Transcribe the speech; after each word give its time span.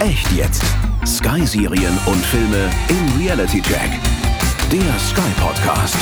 Echt 0.00 0.32
jetzt. 0.32 0.62
Sky-Serien 1.06 1.96
und 2.06 2.24
Filme 2.24 2.70
im 2.88 3.20
Reality 3.20 3.60
Check. 3.60 3.90
Der 4.72 4.98
Sky 4.98 5.20
Podcast. 5.38 5.96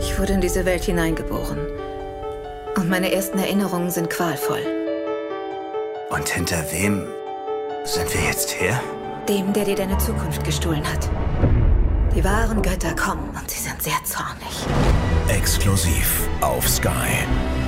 Ich 0.00 0.18
wurde 0.18 0.32
in 0.32 0.40
diese 0.40 0.64
Welt 0.64 0.82
hineingeboren. 0.82 1.58
Und 2.76 2.88
meine 2.88 3.12
ersten 3.12 3.38
Erinnerungen 3.38 3.92
sind 3.92 4.10
qualvoll. 4.10 4.62
Und 6.10 6.28
hinter 6.28 6.64
wem 6.72 7.06
sind 7.84 8.12
wir 8.12 8.22
jetzt 8.22 8.60
her? 8.60 8.80
Dem, 9.28 9.52
der 9.52 9.64
dir 9.64 9.76
deine 9.76 9.98
Zukunft 9.98 10.42
gestohlen 10.42 10.82
hat. 10.84 11.08
Die 12.12 12.24
wahren 12.24 12.60
Götter 12.60 12.96
kommen 12.96 13.30
und 13.40 13.48
sie 13.48 13.60
sind 13.60 13.80
sehr 13.80 14.02
zornig. 14.02 14.66
Exklusiv 15.28 16.28
auf 16.40 16.68
Sky. 16.68 17.24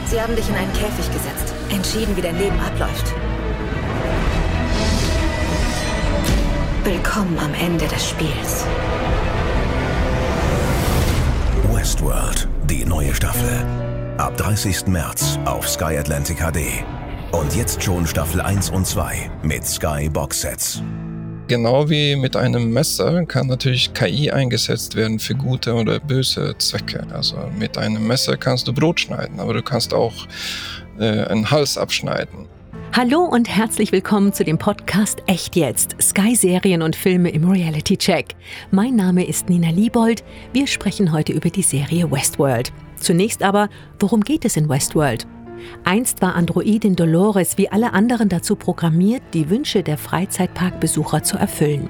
Sie 0.07 0.21
haben 0.21 0.35
dich 0.35 0.49
in 0.49 0.57
einen 0.57 0.73
Käfig 0.73 1.07
gesetzt, 1.13 1.55
entschieden, 1.73 2.17
wie 2.17 2.21
dein 2.21 2.39
Leben 2.39 2.59
abläuft. 2.61 3.15
Willkommen 6.85 7.39
am 7.39 7.55
Ende 7.55 7.87
des 7.87 8.11
Spiels. 8.11 8.67
Westworld, 11.73 12.49
die 12.69 12.85
neue 12.85 13.15
Staffel. 13.15 13.65
Ab 14.19 14.37
30. 14.37 14.87
März 14.87 15.39
auf 15.45 15.69
Sky 15.69 15.97
Atlantic 15.97 16.39
HD. 16.39 16.85
Und 17.33 17.57
jetzt 17.57 17.83
schon 17.83 18.07
Staffel 18.07 18.41
1 18.41 18.71
und 18.71 18.87
2 18.87 19.31
mit 19.43 19.65
Sky 19.65 20.09
Box 20.11 20.43
Sets. 20.43 20.83
Genau 21.49 21.89
wie 21.89 22.17
mit 22.17 22.37
einem 22.37 22.73
Messer 22.73 23.25
kann 23.27 23.47
natürlich 23.47 23.93
KI 23.95 24.31
eingesetzt 24.31 24.95
werden 24.97 25.19
für 25.19 25.35
gute 25.35 25.75
oder 25.75 25.99
böse 25.99 26.55
Zwecke. 26.59 27.07
Also 27.13 27.37
mit 27.59 27.77
einem 27.79 28.07
Messer 28.07 28.37
kannst 28.37 28.69
du 28.69 28.73
Brot 28.73 29.01
schneiden, 29.01 29.41
aber 29.41 29.55
du 29.55 29.63
kannst 29.63 29.93
auch 29.93 30.27
äh, 30.99 31.25
einen 31.25 31.51
Hals 31.51 31.79
abschneiden. 31.79 32.47
Hallo 32.95 33.21
und 33.25 33.49
herzlich 33.49 33.91
willkommen 33.91 34.35
zu 34.35 34.45
dem 34.45 34.59
Podcast 34.59 35.23
Echt 35.27 35.57
jetzt, 35.57 35.97
Sky-Serien 36.01 36.83
und 36.83 36.95
Filme 36.95 37.31
im 37.31 37.51
Reality 37.51 37.97
Check. 37.97 38.35
Mein 38.71 38.97
Name 38.97 39.27
ist 39.27 39.49
Nina 39.49 39.71
Liebold. 39.71 40.23
Wir 40.53 40.67
sprechen 40.67 41.11
heute 41.11 41.33
über 41.33 41.49
die 41.49 41.63
Serie 41.63 42.11
Westworld. 42.11 42.73
Zunächst 42.97 43.43
aber, 43.43 43.71
worum 43.99 44.21
geht 44.21 44.45
es 44.45 44.59
in 44.59 44.69
Westworld? 44.69 45.27
Einst 45.85 46.21
war 46.21 46.35
Androidin 46.35 46.95
Dolores 46.95 47.57
wie 47.57 47.71
alle 47.71 47.95
anderen 47.95 48.29
dazu 48.29 48.57
programmiert, 48.57 49.23
die 49.33 49.49
Wünsche 49.49 49.83
der 49.83 49.97
Freizeitparkbesucher 49.97 51.23
zu 51.23 51.39
erfüllen. 51.39 51.89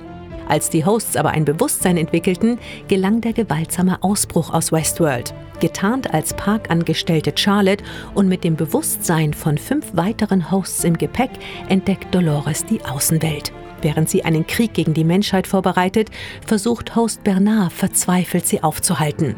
Als 0.48 0.70
die 0.70 0.84
Hosts 0.84 1.16
aber 1.16 1.30
ein 1.30 1.44
Bewusstsein 1.44 1.96
entwickelten, 1.96 2.58
gelang 2.88 3.20
der 3.20 3.32
gewaltsame 3.32 4.02
Ausbruch 4.02 4.52
aus 4.52 4.72
Westworld. 4.72 5.34
Getarnt 5.60 6.12
als 6.12 6.34
Parkangestellte 6.34 7.32
Charlotte 7.36 7.84
und 8.14 8.28
mit 8.28 8.42
dem 8.44 8.56
Bewusstsein 8.56 9.32
von 9.32 9.58
fünf 9.58 9.96
weiteren 9.96 10.50
Hosts 10.50 10.84
im 10.84 10.98
Gepäck 10.98 11.30
entdeckt 11.68 12.14
Dolores 12.14 12.66
die 12.66 12.84
Außenwelt. 12.84 13.52
Während 13.80 14.08
sie 14.08 14.24
einen 14.24 14.46
Krieg 14.46 14.74
gegen 14.74 14.94
die 14.94 15.04
Menschheit 15.04 15.46
vorbereitet, 15.46 16.10
versucht 16.46 16.96
Host 16.96 17.24
Bernard 17.24 17.72
verzweifelt 17.72 18.46
sie 18.46 18.62
aufzuhalten. 18.62 19.36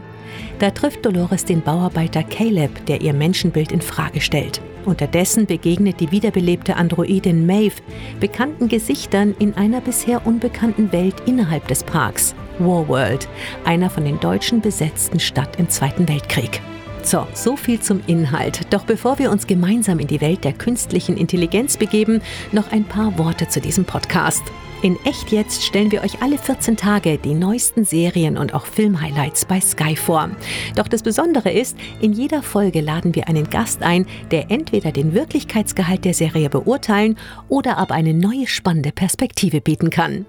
Da 0.58 0.70
trifft 0.70 1.04
Dolores 1.04 1.44
den 1.44 1.62
Bauarbeiter 1.62 2.22
Caleb, 2.22 2.86
der 2.86 3.00
ihr 3.00 3.12
Menschenbild 3.12 3.72
in 3.72 3.80
Frage 3.80 4.20
stellt. 4.20 4.60
Unterdessen 4.84 5.46
begegnet 5.46 6.00
die 6.00 6.10
wiederbelebte 6.10 6.76
Androidin 6.76 7.46
Maeve 7.46 7.82
bekannten 8.20 8.68
Gesichtern 8.68 9.34
in 9.38 9.54
einer 9.54 9.80
bisher 9.80 10.26
unbekannten 10.26 10.92
Welt 10.92 11.16
innerhalb 11.26 11.66
des 11.68 11.82
Parks, 11.82 12.34
Warworld, 12.58 13.28
einer 13.64 13.90
von 13.90 14.04
den 14.04 14.20
Deutschen 14.20 14.60
besetzten 14.60 15.20
Stadt 15.20 15.58
im 15.58 15.68
Zweiten 15.68 16.08
Weltkrieg. 16.08 16.60
So, 17.04 17.26
so 17.34 17.54
viel 17.54 17.80
zum 17.80 18.00
Inhalt. 18.06 18.72
Doch 18.72 18.84
bevor 18.84 19.18
wir 19.18 19.30
uns 19.30 19.46
gemeinsam 19.46 19.98
in 19.98 20.06
die 20.06 20.22
Welt 20.22 20.42
der 20.42 20.54
künstlichen 20.54 21.18
Intelligenz 21.18 21.76
begeben, 21.76 22.22
noch 22.50 22.72
ein 22.72 22.84
paar 22.84 23.18
Worte 23.18 23.46
zu 23.46 23.60
diesem 23.60 23.84
Podcast. 23.84 24.42
In 24.84 24.98
Echt 25.04 25.32
jetzt 25.32 25.62
stellen 25.62 25.90
wir 25.92 26.02
euch 26.02 26.20
alle 26.20 26.36
14 26.36 26.76
Tage 26.76 27.16
die 27.16 27.34
neuesten 27.34 27.84
Serien 27.84 28.36
und 28.36 28.52
auch 28.52 28.66
Filmhighlights 28.66 29.46
bei 29.46 29.60
Sky 29.60 29.96
vor. 29.96 30.30
Doch 30.76 30.88
das 30.88 31.02
Besondere 31.02 31.50
ist, 31.50 31.76
in 32.00 32.12
jeder 32.12 32.42
Folge 32.42 32.80
laden 32.82 33.14
wir 33.14 33.28
einen 33.28 33.48
Gast 33.48 33.82
ein, 33.82 34.06
der 34.30 34.50
entweder 34.50 34.92
den 34.92 35.14
Wirklichkeitsgehalt 35.14 36.04
der 36.04 36.12
Serie 36.12 36.50
beurteilen 36.50 37.16
oder 37.48 37.78
aber 37.78 37.94
eine 37.94 38.12
neue 38.12 38.46
spannende 38.46 38.92
Perspektive 38.92 39.60
bieten 39.60 39.88
kann. 39.88 40.26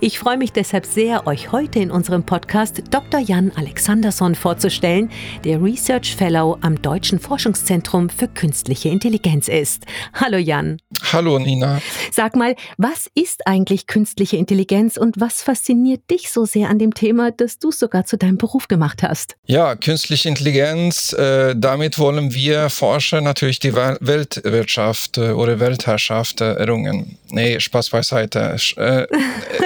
Ich 0.00 0.18
freue 0.18 0.38
mich 0.38 0.52
deshalb 0.52 0.86
sehr, 0.86 1.26
euch 1.26 1.50
heute 1.50 1.80
in 1.80 1.90
unserem 1.90 2.22
Podcast 2.22 2.84
Dr. 2.90 3.20
Jan 3.20 3.50
Alexandersson 3.56 4.34
vorzustellen, 4.34 5.10
der 5.44 5.60
Research 5.62 6.14
Fellow 6.16 6.56
am 6.62 6.80
Deutschen 6.80 7.18
Forschungszentrum 7.18 8.08
für 8.08 8.26
künstliche 8.26 8.88
Intelligenz 8.88 9.48
ist. 9.48 9.84
Hallo 10.14 10.38
Jan. 10.38 10.78
Hallo 11.12 11.38
Nina. 11.38 11.82
Sag 12.10 12.36
mal, 12.36 12.56
was 12.78 13.10
ist 13.14 13.46
eigentlich 13.46 13.86
künstliche 13.86 14.38
Intelligenz 14.38 14.96
und 14.96 15.20
was 15.20 15.42
fasziniert 15.42 16.10
dich 16.10 16.30
so 16.30 16.46
sehr 16.46 16.70
an 16.70 16.78
dem 16.78 16.94
Thema, 16.94 17.32
dass 17.32 17.58
du 17.58 17.68
es 17.68 17.78
sogar 17.78 18.06
zu 18.06 18.16
deinem 18.16 18.38
Beruf 18.38 18.66
gemacht 18.66 19.02
hast? 19.02 19.36
Ja, 19.44 19.76
künstliche 19.76 20.30
Intelligenz, 20.30 21.12
äh, 21.12 21.54
damit 21.54 21.98
wollen 21.98 22.32
wir 22.32 22.70
Forscher 22.70 23.20
natürlich 23.20 23.58
die 23.58 23.74
Weltwirtschaft 23.74 25.18
äh, 25.18 25.32
oder 25.32 25.60
Weltherrschaft 25.60 26.40
errungen. 26.40 27.18
Nee, 27.28 27.60
Spaß 27.60 27.90
beiseite. 27.90 28.56
Äh, 28.76 29.06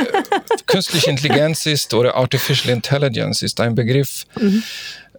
künstliche 0.66 1.10
Intelligenz 1.10 1.66
ist 1.66 1.94
oder 1.94 2.16
Artificial 2.16 2.74
Intelligence 2.74 3.42
ist 3.42 3.60
ein 3.60 3.76
Begriff. 3.76 4.24
Mhm. 4.40 4.64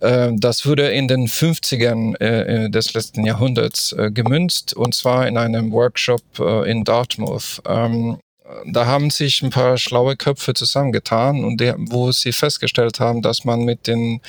Das 0.01 0.65
wurde 0.65 0.89
in 0.89 1.07
den 1.07 1.27
50ern 1.27 2.19
äh, 2.19 2.71
des 2.71 2.95
letzten 2.95 3.23
Jahrhunderts 3.23 3.93
äh, 3.93 4.09
gemünzt 4.09 4.75
und 4.75 4.95
zwar 4.95 5.27
in 5.27 5.37
einem 5.37 5.71
Workshop 5.71 6.23
äh, 6.39 6.71
in 6.71 6.83
Dartmouth. 6.83 7.61
Ähm, 7.67 8.17
da 8.65 8.85
haben 8.87 9.11
sich 9.11 9.41
ein 9.43 9.51
paar 9.51 9.77
schlaue 9.77 10.15
Köpfe 10.15 10.53
zusammengetan 10.53 11.43
und 11.43 11.61
die, 11.61 11.73
wo 11.77 12.11
sie 12.11 12.31
festgestellt 12.31 12.99
haben, 12.99 13.21
dass 13.21 13.45
man 13.45 13.61
mit 13.63 13.87
den, 13.87 14.21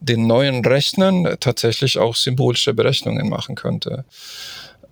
den 0.00 0.26
neuen 0.26 0.64
Rechnern 0.64 1.36
tatsächlich 1.40 1.98
auch 1.98 2.16
symbolische 2.16 2.74
Berechnungen 2.74 3.28
machen 3.28 3.54
könnte. 3.54 4.04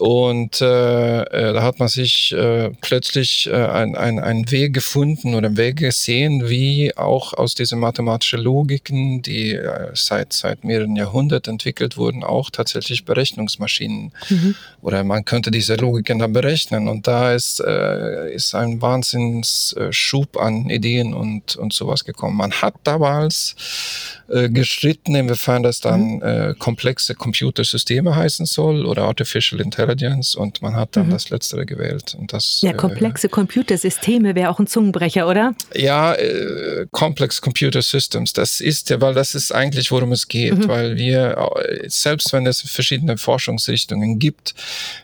Und 0.02 0.60
äh, 0.60 1.22
äh, 1.22 1.52
da 1.52 1.62
hat 1.62 1.78
man 1.78 1.86
sich 1.86 2.32
äh, 2.32 2.70
plötzlich 2.80 3.48
äh, 3.48 3.52
einen 3.54 4.18
ein 4.18 4.50
Weg 4.50 4.74
gefunden 4.74 5.36
oder 5.36 5.46
einen 5.46 5.56
Weg 5.56 5.76
gesehen, 5.76 6.48
wie 6.48 6.92
auch 6.96 7.34
aus 7.34 7.54
diesen 7.54 7.78
mathematischen 7.78 8.41
Logiken, 8.41 9.22
die 9.22 9.52
äh, 9.52 9.91
seit, 9.94 10.32
seit 10.32 10.64
mehreren 10.64 10.96
Jahrhunderten 10.96 11.52
entwickelt 11.52 11.96
wurden, 11.96 12.24
auch 12.24 12.50
tatsächlich 12.50 13.04
Berechnungsmaschinen. 13.04 14.10
Mhm. 14.28 14.56
Oder 14.80 15.04
man 15.04 15.24
könnte 15.24 15.52
diese 15.52 15.76
Logiken 15.76 16.18
dann 16.18 16.32
berechnen. 16.32 16.88
Und 16.88 17.06
da 17.06 17.32
ist, 17.32 17.60
äh, 17.60 18.34
ist 18.34 18.56
ein 18.56 18.82
Wahnsinnsschub 18.82 20.36
an 20.36 20.68
Ideen 20.68 21.14
und, 21.14 21.54
und 21.54 21.72
sowas 21.72 22.04
gekommen. 22.04 22.36
Man 22.36 22.50
hat 22.50 22.74
damals 22.82 23.54
äh, 24.28 24.48
gestritten, 24.48 25.14
inwiefern 25.14 25.62
das 25.62 25.78
dann 25.78 26.16
mhm. 26.16 26.22
äh, 26.22 26.54
komplexe 26.58 27.14
Computersysteme 27.14 28.16
heißen 28.16 28.46
soll 28.46 28.84
oder 28.84 29.04
Artificial 29.04 29.60
Intelligence 29.60 29.91
und 30.36 30.62
man 30.62 30.76
hat 30.76 30.97
dann 30.97 31.06
mhm. 31.06 31.12
das 31.12 31.30
Letztere 31.30 31.66
gewählt. 31.66 32.14
Und 32.19 32.32
das, 32.32 32.60
ja, 32.62 32.70
äh, 32.70 32.75
komplexe 32.75 33.26
äh, 33.26 33.30
Computersysteme 33.30 34.34
wäre 34.34 34.50
auch 34.50 34.58
ein 34.58 34.66
Zungenbrecher, 34.66 35.28
oder? 35.28 35.54
Ja, 35.75 36.14
äh, 36.14 36.86
Complex 36.91 37.41
Computer 37.41 37.82
Systems, 37.82 38.32
das 38.32 38.60
ist 38.60 38.91
ja, 38.91 39.00
weil 39.00 39.14
das 39.14 39.34
ist 39.34 39.53
eigentlich, 39.53 39.91
worum 39.91 40.12
es 40.12 40.28
geht, 40.28 40.58
mhm. 40.58 40.69
weil 40.69 40.97
wir, 40.97 41.36
äh, 41.56 41.88
selbst 41.88 42.32
wenn 42.32 42.47
es 42.47 42.60
verschiedene 42.62 43.16
Forschungsrichtungen 43.16 44.19
gibt, 44.19 44.54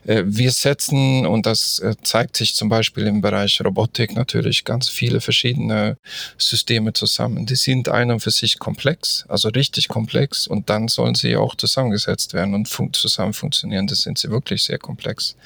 äh, 0.06 0.22
wir 0.26 0.50
setzen, 0.50 1.26
und 1.26 1.46
das 1.46 1.78
äh, 1.80 1.94
zeigt 2.02 2.36
sich 2.36 2.54
zum 2.54 2.68
Beispiel 2.68 3.06
im 3.06 3.20
Bereich 3.20 3.60
Robotik 3.64 4.14
natürlich, 4.14 4.64
ganz 4.64 4.88
viele 4.88 5.20
verschiedene 5.20 5.96
Systeme 6.36 6.92
zusammen. 6.92 7.46
Die 7.46 7.56
sind 7.56 7.88
einer 7.88 8.20
für 8.20 8.30
sich 8.30 8.58
komplex 8.58 9.18
also 9.28 9.48
richtig 9.48 9.88
komplex 9.88 10.46
und 10.46 10.70
dann 10.70 10.88
sollen 10.88 11.14
sie 11.14 11.36
auch 11.36 11.54
zusammengesetzt 11.54 12.34
werden 12.34 12.54
und 12.54 12.68
fun 12.68 12.92
zusammen 12.92 13.32
funktionieren. 13.32 13.86
Das 13.86 14.02
sind 14.02 14.18
sie 14.18 14.30
wirklich 14.30 14.67
sehr 14.68 14.78
komplex. 14.78 15.36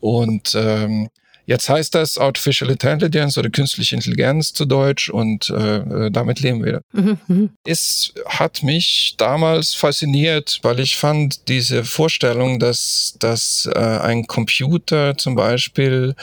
Und 0.00 0.54
ähm, 0.54 1.08
Jetzt 1.46 1.68
heißt 1.68 1.94
das 1.94 2.16
Artificial 2.16 2.70
Intelligence 2.70 3.36
oder 3.36 3.50
künstliche 3.50 3.94
Intelligenz 3.94 4.54
zu 4.54 4.64
Deutsch 4.64 5.10
und 5.10 5.50
äh, 5.50 6.10
damit 6.10 6.40
leben 6.40 6.64
wir. 6.64 6.80
Mhm, 6.92 7.18
mhm. 7.28 7.50
Es 7.66 8.14
hat 8.26 8.62
mich 8.62 9.14
damals 9.18 9.74
fasziniert, 9.74 10.60
weil 10.62 10.80
ich 10.80 10.96
fand 10.96 11.48
diese 11.48 11.84
Vorstellung, 11.84 12.58
dass, 12.58 13.16
dass 13.18 13.68
äh, 13.74 13.78
ein 13.78 14.26
Computer 14.26 15.18
zum 15.18 15.34
Beispiel 15.34 16.14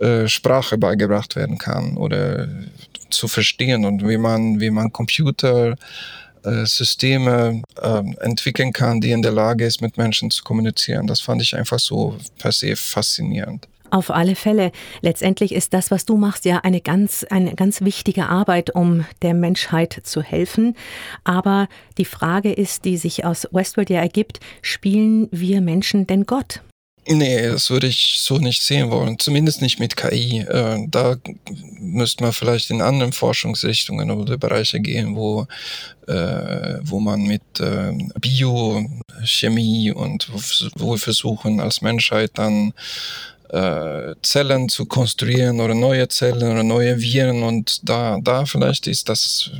äh, 0.00 0.28
Sprache 0.28 0.78
beigebracht 0.78 1.34
werden 1.34 1.58
kann 1.58 1.96
oder 1.96 2.48
zu 3.10 3.26
verstehen 3.26 3.84
und 3.84 4.08
wie 4.08 4.18
man, 4.18 4.60
wie 4.60 4.70
man 4.70 4.92
Computer 4.92 5.72
äh, 5.72 5.76
Systeme 6.64 7.62
äh, 7.80 8.02
entwickeln 8.20 8.72
kann, 8.72 9.00
die 9.00 9.12
in 9.12 9.22
der 9.22 9.32
Lage 9.32 9.64
ist, 9.64 9.80
mit 9.80 9.96
Menschen 9.96 10.30
zu 10.30 10.42
kommunizieren. 10.42 11.06
Das 11.06 11.20
fand 11.20 11.42
ich 11.42 11.56
einfach 11.56 11.78
so 11.78 12.16
per 12.38 12.52
se 12.52 12.76
faszinierend. 12.76 13.68
Auf 13.90 14.10
alle 14.10 14.36
Fälle. 14.36 14.70
Letztendlich 15.00 15.52
ist 15.52 15.74
das, 15.74 15.90
was 15.90 16.04
du 16.04 16.16
machst, 16.16 16.44
ja 16.44 16.58
eine 16.58 16.80
ganz, 16.80 17.24
eine 17.28 17.56
ganz 17.56 17.80
wichtige 17.80 18.28
Arbeit, 18.28 18.72
um 18.72 19.04
der 19.22 19.34
Menschheit 19.34 20.00
zu 20.04 20.22
helfen. 20.22 20.76
Aber 21.24 21.68
die 21.98 22.04
Frage 22.04 22.52
ist, 22.52 22.84
die 22.84 22.96
sich 22.96 23.24
aus 23.24 23.48
Westworld 23.50 23.90
ja 23.90 24.00
ergibt, 24.00 24.38
spielen 24.62 25.28
wir 25.32 25.60
Menschen 25.60 26.06
denn 26.06 26.24
Gott? 26.24 26.62
Nee, 27.06 27.48
das 27.48 27.70
würde 27.70 27.86
ich 27.86 28.16
so 28.18 28.38
nicht 28.38 28.62
sehen 28.62 28.90
wollen. 28.90 29.18
Zumindest 29.18 29.62
nicht 29.62 29.80
mit 29.80 29.96
KI. 29.96 30.40
Äh, 30.40 30.86
da 30.88 31.16
müsste 31.80 32.22
man 32.22 32.32
vielleicht 32.32 32.70
in 32.70 32.82
anderen 32.82 33.12
Forschungsrichtungen 33.12 34.10
oder 34.10 34.36
Bereiche 34.36 34.80
gehen, 34.80 35.16
wo, 35.16 35.46
äh, 36.06 36.78
wo 36.82 37.00
man 37.00 37.22
mit 37.22 37.42
äh, 37.58 37.92
Biochemie 38.20 39.92
und 39.92 40.28
wo 40.76 40.92
wir 40.92 40.98
versuchen 40.98 41.60
als 41.60 41.80
Menschheit 41.80 42.32
dann 42.34 42.74
äh, 43.52 44.14
Zellen 44.22 44.68
zu 44.68 44.86
konstruieren 44.86 45.60
oder 45.60 45.74
neue 45.74 46.06
Zellen 46.08 46.50
oder 46.50 46.62
neue 46.62 47.00
Viren 47.00 47.42
und 47.42 47.88
da, 47.88 48.18
da 48.22 48.44
vielleicht 48.46 48.86
ist 48.86 49.08
das 49.08 49.50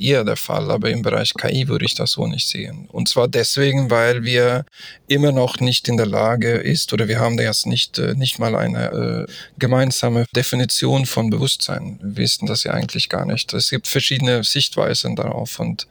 eher 0.00 0.24
der 0.24 0.36
Fall, 0.36 0.70
aber 0.70 0.90
im 0.90 1.02
Bereich 1.02 1.34
KI 1.34 1.66
würde 1.68 1.84
ich 1.84 1.94
das 1.94 2.12
so 2.12 2.26
nicht 2.26 2.48
sehen. 2.48 2.88
Und 2.92 3.08
zwar 3.08 3.28
deswegen, 3.28 3.90
weil 3.90 4.24
wir 4.24 4.64
immer 5.08 5.32
noch 5.32 5.58
nicht 5.58 5.88
in 5.88 5.96
der 5.96 6.06
Lage 6.06 6.52
ist 6.52 6.92
oder 6.92 7.08
wir 7.08 7.18
haben 7.18 7.38
jetzt 7.38 7.66
nicht, 7.66 7.98
äh, 7.98 8.14
nicht 8.14 8.38
mal 8.38 8.54
eine 8.54 9.26
äh, 9.28 9.32
gemeinsame 9.58 10.26
Definition 10.34 11.06
von 11.06 11.30
Bewusstsein. 11.30 11.98
Wir 12.02 12.18
wissen 12.18 12.46
das 12.46 12.64
ja 12.64 12.72
eigentlich 12.72 13.08
gar 13.08 13.26
nicht. 13.26 13.52
Es 13.52 13.70
gibt 13.70 13.88
verschiedene 13.88 14.44
Sichtweisen 14.44 15.16
darauf 15.16 15.58
und 15.58 15.88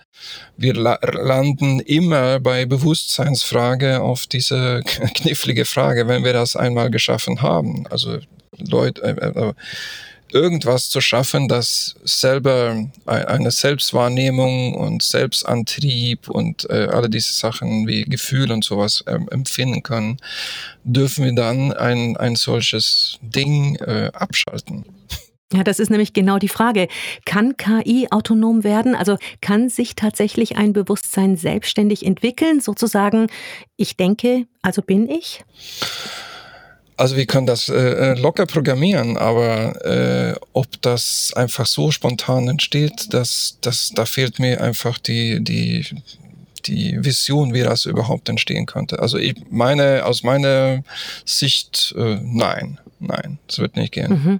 wir 0.58 0.74
la 0.74 1.00
landen 1.02 1.80
immer 1.80 2.40
bei 2.40 2.66
Bewusstseinsfrage 2.66 4.02
auf 4.02 4.28
diese 4.28 4.82
knifflige 5.16 5.66
Frage, 5.66 6.08
wenn 6.08 6.24
wir 6.24 6.34
das 6.34 6.56
einmal 6.56 6.92
geschaffen 6.92 7.42
haben. 7.42 7.88
Also 7.88 8.20
Leute, 8.58 9.02
äh, 9.04 9.50
äh, 9.50 9.54
irgendwas 10.32 10.90
zu 10.90 11.02
schaffen, 11.02 11.48
das 11.48 11.96
selber 12.04 12.88
eine 13.06 13.52
Selbstwahrnehmung 13.52 14.76
und 14.76 15.02
Selbstantrieb 15.02 16.30
und 16.30 16.70
äh, 16.70 16.88
alle 16.92 17.10
diese 17.10 17.34
Sachen 17.34 17.88
wie 17.88 18.04
Gefühl 18.04 18.52
und 18.52 18.64
sowas 18.64 19.04
äh, 19.08 19.18
empfinden 19.32 19.84
können, 19.84 20.18
dürfen 20.84 21.26
wir 21.26 21.34
dann 21.34 21.74
ein, 21.74 22.18
ein 22.18 22.36
solches 22.36 23.18
Ding 23.22 23.76
äh, 23.78 24.12
abschalten. 24.14 24.86
Ja, 25.52 25.64
das 25.64 25.80
ist 25.80 25.90
nämlich 25.90 26.14
genau 26.14 26.38
die 26.38 26.48
Frage. 26.48 26.88
Kann 27.26 27.58
KI 27.58 28.08
autonom 28.12 28.64
werden? 28.64 28.94
Also 28.94 29.18
kann 29.42 29.70
sich 29.70 29.96
tatsächlich 29.96 30.58
ein 30.58 30.74
Bewusstsein 30.74 31.38
selbstständig 31.38 32.06
entwickeln? 32.06 32.62
Sozusagen, 32.62 33.28
ich 33.76 33.98
denke, 33.98 34.46
also 34.62 34.84
bin 34.84 35.10
ich? 35.10 35.44
Also 36.98 37.16
wir 37.16 37.26
können 37.26 37.48
das 37.48 37.70
äh, 37.70 37.74
äh, 37.76 38.20
locker 38.20 38.46
programmieren, 38.46 39.18
aber 39.18 39.86
äh, 39.86 40.36
ob 40.54 40.82
das 40.82 41.32
einfach 41.36 41.66
so 41.66 41.92
spontan 41.92 42.50
entsteht, 42.50 43.14
das, 43.14 43.58
das, 43.62 43.94
da 43.96 44.06
fehlt 44.06 44.38
mir 44.38 44.62
einfach 44.62 45.00
die, 45.00 45.44
die, 45.44 45.86
die 46.62 46.98
Vision, 47.04 47.54
wie 47.54 47.62
das 47.62 47.86
überhaupt 47.86 48.30
entstehen 48.30 48.66
könnte. 48.66 49.00
Also 49.00 49.18
ich 49.18 49.36
meine, 49.50 50.06
aus 50.06 50.24
meiner 50.24 50.84
Sicht, 51.26 51.94
äh, 51.98 52.18
nein, 52.22 52.80
nein, 53.00 53.40
es 53.48 53.60
wird 53.60 53.76
nicht 53.76 53.94
gehen. 53.94 54.12
Mhm. 54.12 54.40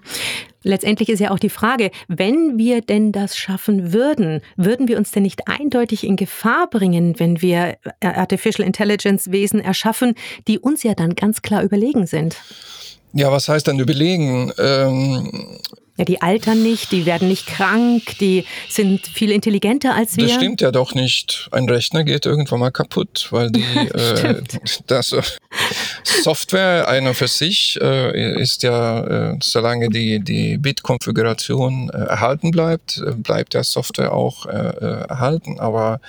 Letztendlich 0.62 1.08
ist 1.10 1.20
ja 1.20 1.32
auch 1.32 1.40
die 1.40 1.50
Frage, 1.50 1.90
wenn 2.10 2.58
wir 2.58 2.82
denn 2.82 3.12
das 3.14 3.38
schaffen 3.38 3.94
würden, 3.94 4.42
würden 4.58 4.90
wir 4.90 4.98
uns 4.98 5.12
denn 5.12 5.24
nicht 5.24 5.48
eindeutig 5.48 6.06
in 6.06 6.18
Gefahr 6.18 6.70
bringen, 6.70 7.18
wenn 7.18 7.42
wir 7.42 7.78
Artificial 8.02 8.68
Intelligence 8.68 9.32
Wesen 9.32 9.62
erschaffen, 9.62 10.16
die 10.48 10.60
uns 10.60 10.84
ja 10.84 10.96
dann 10.96 11.16
ganz 11.16 11.42
klar 11.42 11.64
überlegen 11.64 12.08
sind? 12.08 12.36
Ja, 13.14 13.32
was 13.32 13.50
heißt 13.50 13.68
dann 13.68 13.80
überlegen? 13.80 14.52
Ähm, 14.58 15.60
ja, 16.00 16.06
die 16.06 16.22
altern 16.22 16.64
nicht, 16.64 16.94
die 16.94 17.06
werden 17.06 17.28
nicht 17.28 17.46
krank, 17.46 18.18
die 18.22 18.46
sind 18.70 19.06
viel 19.06 19.32
intelligenter 19.32 19.96
als 19.96 20.16
wir. 20.16 20.28
Das 20.28 20.36
stimmt 20.36 20.62
ja 20.62 20.72
doch 20.72 20.94
nicht. 20.96 21.50
Ein 21.52 21.68
Rechner 21.68 22.06
geht 22.06 22.26
irgendwann 22.26 22.62
mal 22.62 22.72
kaputt, 22.72 23.28
weil 23.32 23.52
die 23.52 23.62
äh, 23.94 24.42
das, 24.88 25.14
Software 26.04 26.88
einer 26.88 27.14
für 27.14 27.28
sich 27.28 27.78
äh, 27.82 28.42
ist 28.42 28.64
ja, 28.64 29.32
äh, 29.32 29.38
solange 29.42 29.90
die, 29.90 30.20
die 30.20 30.58
Bit-Konfiguration 30.58 31.90
äh, 31.90 31.98
erhalten 31.98 32.52
bleibt, 32.52 33.02
äh, 33.06 33.12
bleibt 33.12 33.54
der 33.54 33.64
Software 33.64 34.14
auch 34.14 34.46
äh, 34.46 34.52
äh, 34.52 35.08
erhalten. 35.08 35.60
Aber 35.60 36.00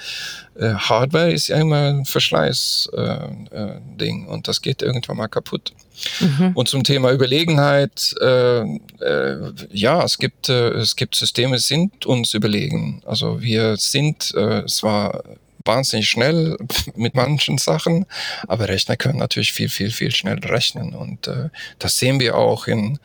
Hardware 0.60 1.32
ist 1.32 1.48
ja 1.48 1.58
immer 1.58 1.88
ein 1.88 2.04
Verschleiß-Ding 2.04 4.26
und 4.26 4.46
das 4.46 4.60
geht 4.60 4.82
irgendwann 4.82 5.16
mal 5.16 5.28
kaputt. 5.28 5.72
Mhm. 6.20 6.50
Und 6.54 6.68
zum 6.68 6.84
Thema 6.84 7.12
Überlegenheit, 7.12 8.14
ja, 8.20 10.04
es 10.04 10.18
gibt, 10.18 10.50
es 10.50 10.96
gibt 10.96 11.14
Systeme, 11.14 11.58
sind 11.58 12.04
uns 12.04 12.34
überlegen. 12.34 13.00
Also 13.06 13.40
wir 13.40 13.78
sind 13.78 14.34
zwar 14.66 15.22
wahnsinnig 15.64 16.08
schnell 16.08 16.56
mit 16.94 17.14
manchen 17.14 17.58
Sachen, 17.58 18.06
aber 18.48 18.68
Rechner 18.68 18.96
können 18.96 19.18
natürlich 19.18 19.52
viel, 19.52 19.68
viel, 19.68 19.90
viel 19.90 20.10
schneller 20.10 20.50
rechnen. 20.50 20.94
Und 20.94 21.26
äh, 21.28 21.50
das 21.78 21.96
sehen 21.96 22.20
wir 22.20 22.36
auch 22.36 22.66
in, 22.66 22.98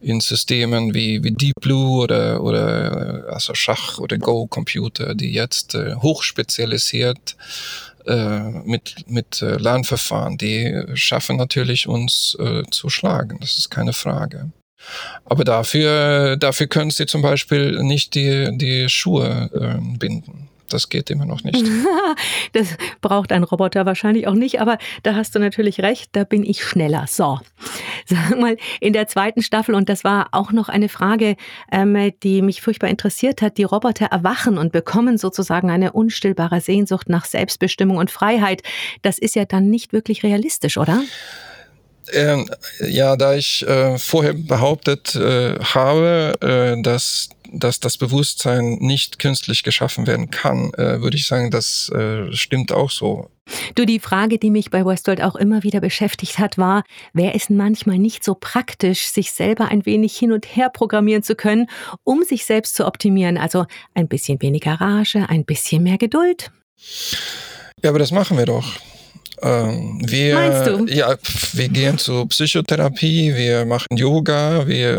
in 0.00 0.20
Systemen 0.20 0.94
wie, 0.94 1.22
wie 1.22 1.32
Deep 1.32 1.60
Blue 1.60 2.02
oder, 2.02 2.42
oder 2.42 3.26
äh, 3.28 3.32
also 3.32 3.54
Schach- 3.54 3.98
oder 3.98 4.18
Go-Computer, 4.18 5.14
die 5.14 5.32
jetzt 5.32 5.74
äh, 5.74 5.94
hochspezialisiert 5.96 7.36
äh, 8.06 8.40
mit, 8.64 9.08
mit 9.08 9.42
äh, 9.42 9.56
Lernverfahren, 9.56 10.38
die 10.38 10.84
schaffen 10.94 11.36
natürlich 11.36 11.88
uns 11.88 12.36
äh, 12.38 12.62
zu 12.70 12.88
schlagen. 12.88 13.38
Das 13.40 13.58
ist 13.58 13.70
keine 13.70 13.92
Frage. 13.92 14.52
Aber 15.24 15.44
dafür, 15.44 16.36
dafür 16.36 16.66
können 16.68 16.90
sie 16.90 17.06
zum 17.06 17.22
Beispiel 17.22 17.82
nicht 17.82 18.14
die, 18.14 18.56
die 18.56 18.88
Schuhe 18.88 19.50
äh, 19.52 19.98
binden. 19.98 20.48
Das 20.68 20.88
geht 20.88 21.10
immer 21.10 21.24
noch 21.24 21.42
nicht. 21.44 21.64
das 22.52 22.68
braucht 23.00 23.32
ein 23.32 23.44
Roboter 23.44 23.86
wahrscheinlich 23.86 24.26
auch 24.26 24.34
nicht, 24.34 24.60
aber 24.60 24.78
da 25.02 25.14
hast 25.14 25.34
du 25.34 25.38
natürlich 25.38 25.80
recht, 25.80 26.10
da 26.12 26.24
bin 26.24 26.44
ich 26.44 26.64
schneller. 26.64 27.06
So, 27.08 27.40
sag 28.06 28.38
mal, 28.38 28.56
in 28.80 28.92
der 28.92 29.06
zweiten 29.06 29.42
Staffel, 29.42 29.74
und 29.74 29.88
das 29.88 30.04
war 30.04 30.28
auch 30.32 30.52
noch 30.52 30.68
eine 30.68 30.88
Frage, 30.88 31.36
ähm, 31.70 32.12
die 32.22 32.42
mich 32.42 32.62
furchtbar 32.62 32.88
interessiert 32.88 33.42
hat, 33.42 33.58
die 33.58 33.64
Roboter 33.64 34.06
erwachen 34.06 34.58
und 34.58 34.72
bekommen 34.72 35.18
sozusagen 35.18 35.70
eine 35.70 35.92
unstillbare 35.92 36.60
Sehnsucht 36.60 37.08
nach 37.08 37.24
Selbstbestimmung 37.24 37.96
und 37.96 38.10
Freiheit. 38.10 38.62
Das 39.02 39.18
ist 39.18 39.34
ja 39.34 39.44
dann 39.44 39.70
nicht 39.70 39.92
wirklich 39.92 40.22
realistisch, 40.22 40.76
oder? 40.76 41.02
Ähm, 42.12 42.48
ja, 42.80 43.16
da 43.16 43.34
ich 43.34 43.66
äh, 43.66 43.98
vorher 43.98 44.34
behauptet 44.34 45.14
äh, 45.16 45.58
habe, 45.58 46.34
äh, 46.40 46.80
dass 46.82 47.28
dass 47.52 47.80
das 47.80 47.98
Bewusstsein 47.98 48.78
nicht 48.80 49.18
künstlich 49.18 49.62
geschaffen 49.62 50.06
werden 50.06 50.30
kann, 50.30 50.72
äh, 50.74 51.00
würde 51.00 51.16
ich 51.16 51.26
sagen, 51.26 51.50
das 51.50 51.90
äh, 51.90 52.32
stimmt 52.32 52.72
auch 52.72 52.90
so. 52.90 53.30
Du, 53.76 53.84
die 53.84 54.00
Frage, 54.00 54.38
die 54.38 54.50
mich 54.50 54.70
bei 54.70 54.84
Westworld 54.84 55.22
auch 55.22 55.36
immer 55.36 55.62
wieder 55.62 55.80
beschäftigt 55.80 56.38
hat, 56.38 56.58
war, 56.58 56.82
wäre 57.12 57.34
es 57.34 57.48
manchmal 57.48 57.98
nicht 57.98 58.24
so 58.24 58.34
praktisch, 58.34 59.06
sich 59.06 59.32
selber 59.32 59.68
ein 59.68 59.86
wenig 59.86 60.16
hin 60.16 60.32
und 60.32 60.56
her 60.56 60.68
programmieren 60.68 61.22
zu 61.22 61.36
können, 61.36 61.68
um 62.02 62.24
sich 62.24 62.44
selbst 62.44 62.74
zu 62.74 62.86
optimieren? 62.86 63.38
Also 63.38 63.66
ein 63.94 64.08
bisschen 64.08 64.42
weniger 64.42 64.74
Rage, 64.80 65.28
ein 65.28 65.44
bisschen 65.44 65.84
mehr 65.84 65.98
Geduld? 65.98 66.50
Ja, 67.82 67.90
aber 67.90 68.00
das 68.00 68.10
machen 68.10 68.36
wir 68.36 68.46
doch. 68.46 68.66
Ähm, 69.42 70.00
wir, 70.04 70.34
Meinst 70.34 70.66
du? 70.66 70.86
Ja, 70.86 71.16
wir 71.52 71.68
gehen 71.68 71.98
zur 71.98 72.28
Psychotherapie, 72.28 73.34
wir 73.34 73.66
machen 73.66 73.96
Yoga, 73.96 74.66
wir 74.66 74.96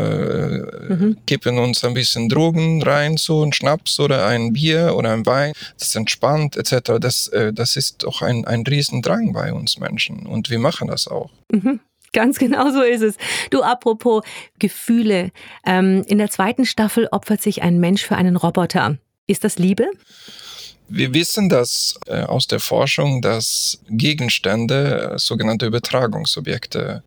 äh, 0.89 0.93
mhm. 0.93 1.17
kippen 1.25 1.57
uns 1.57 1.83
ein 1.83 1.93
bisschen 1.93 2.29
Drogen 2.29 2.83
rein, 2.83 3.17
so 3.17 3.43
ein 3.43 3.51
Schnaps 3.53 3.99
oder 3.99 4.27
ein 4.27 4.53
Bier 4.53 4.93
oder 4.95 5.13
ein 5.13 5.25
Wein, 5.25 5.53
das 5.79 5.95
entspannt 5.95 6.55
etc. 6.55 6.99
Das, 6.99 7.27
äh, 7.29 7.51
das 7.51 7.75
ist 7.75 8.03
doch 8.03 8.21
ein, 8.21 8.45
ein 8.45 8.61
Riesendrang 8.61 9.33
bei 9.33 9.51
uns 9.51 9.79
Menschen 9.79 10.25
und 10.25 10.49
wir 10.49 10.59
machen 10.59 10.87
das 10.87 11.07
auch. 11.07 11.31
Mhm. 11.51 11.79
Ganz 12.13 12.39
genau 12.39 12.71
so 12.71 12.81
ist 12.81 13.01
es. 13.01 13.15
Du, 13.49 13.61
apropos 13.63 14.23
Gefühle. 14.59 15.31
Ähm, 15.65 16.03
in 16.07 16.17
der 16.17 16.29
zweiten 16.29 16.65
Staffel 16.65 17.07
opfert 17.11 17.41
sich 17.41 17.63
ein 17.63 17.79
Mensch 17.79 18.03
für 18.03 18.15
einen 18.15 18.37
Roboter. 18.37 18.97
Ist 19.27 19.43
das 19.43 19.59
Liebe? 19.59 19.87
Wir 20.89 21.13
wissen 21.13 21.49
das 21.49 21.99
äh, 22.07 22.21
aus 22.21 22.47
der 22.47 22.59
Forschung, 22.59 23.21
dass 23.21 23.79
Gegenstände 23.89 25.11
äh, 25.13 25.19
sogenannte 25.19 25.65
Übertragungsobjekte 25.65 27.03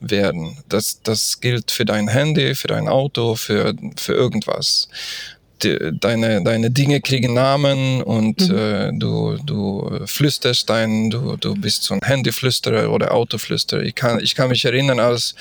werden. 0.00 0.58
Das, 0.68 1.02
das 1.02 1.40
gilt 1.40 1.70
für 1.70 1.84
dein 1.84 2.08
Handy, 2.08 2.54
für 2.54 2.68
dein 2.68 2.88
Auto, 2.88 3.34
für, 3.34 3.74
für 3.96 4.14
irgendwas 4.14 4.88
deine, 5.64 6.42
deine 6.42 6.70
Dinge 6.70 7.00
kriegen 7.00 7.34
Namen 7.34 8.02
und 8.02 8.48
mhm. 8.48 8.56
äh, 8.56 8.92
du, 8.92 9.38
du 9.44 10.00
flüsterst 10.04 10.68
dein, 10.68 11.10
du, 11.10 11.36
du 11.36 11.54
bist 11.54 11.84
so 11.84 11.94
ein 11.94 12.00
Handyflüsterer 12.02 12.90
oder 12.92 13.12
Autoflüsterer. 13.12 13.82
Ich 13.82 13.94
kann, 13.94 14.20
ich 14.20 14.34
kann 14.34 14.48
mich 14.48 14.64
erinnern, 14.64 15.00
als, 15.00 15.34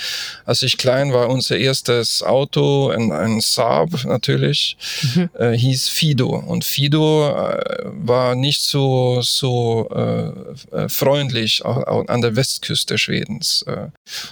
als 0.46 0.62
ich 0.62 0.78
klein 0.78 1.14
war, 1.14 1.30
unser 1.30 1.58
erstes 1.58 2.24
Auto, 2.24 2.90
ein, 2.90 3.12
ein 3.12 3.42
Saab 3.42 4.06
natürlich, 4.06 4.78
mhm. 5.16 5.30
äh, 5.38 5.52
hieß 5.58 5.90
Fido. 5.90 6.30
Und 6.30 6.64
Fido 6.64 7.30
äh, 7.30 7.82
war 7.86 8.36
nicht 8.36 8.62
so, 8.62 9.22
so 9.22 9.90
äh, 9.94 10.76
äh 10.78 10.90
freundlich 10.90 11.66
an 11.66 12.22
der 12.22 12.36
Westküste 12.36 12.98
Schwedens. 12.98 13.64
Äh, 13.64 13.88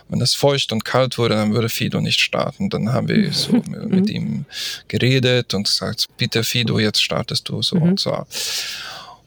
wenn 0.09 0.21
es 0.21 0.33
feucht 0.33 0.71
und 0.71 0.85
kalt 0.85 1.17
wurde, 1.17 1.35
dann 1.35 1.53
würde 1.53 1.69
Fido 1.69 1.99
nicht 1.99 2.19
starten. 2.19 2.69
Dann 2.69 2.93
haben 2.93 3.07
wir 3.07 3.33
so 3.33 3.53
mit, 3.53 3.89
mit 3.89 4.09
ihm 4.09 4.45
geredet 4.87 5.53
und 5.53 5.67
gesagt, 5.79 6.07
bitte 6.17 6.43
Fido, 6.43 6.79
jetzt 6.79 7.01
startest 7.01 7.49
du 7.49 7.61
so 7.61 7.75
mhm. 7.75 7.83
und 7.83 7.99
so. 7.99 8.25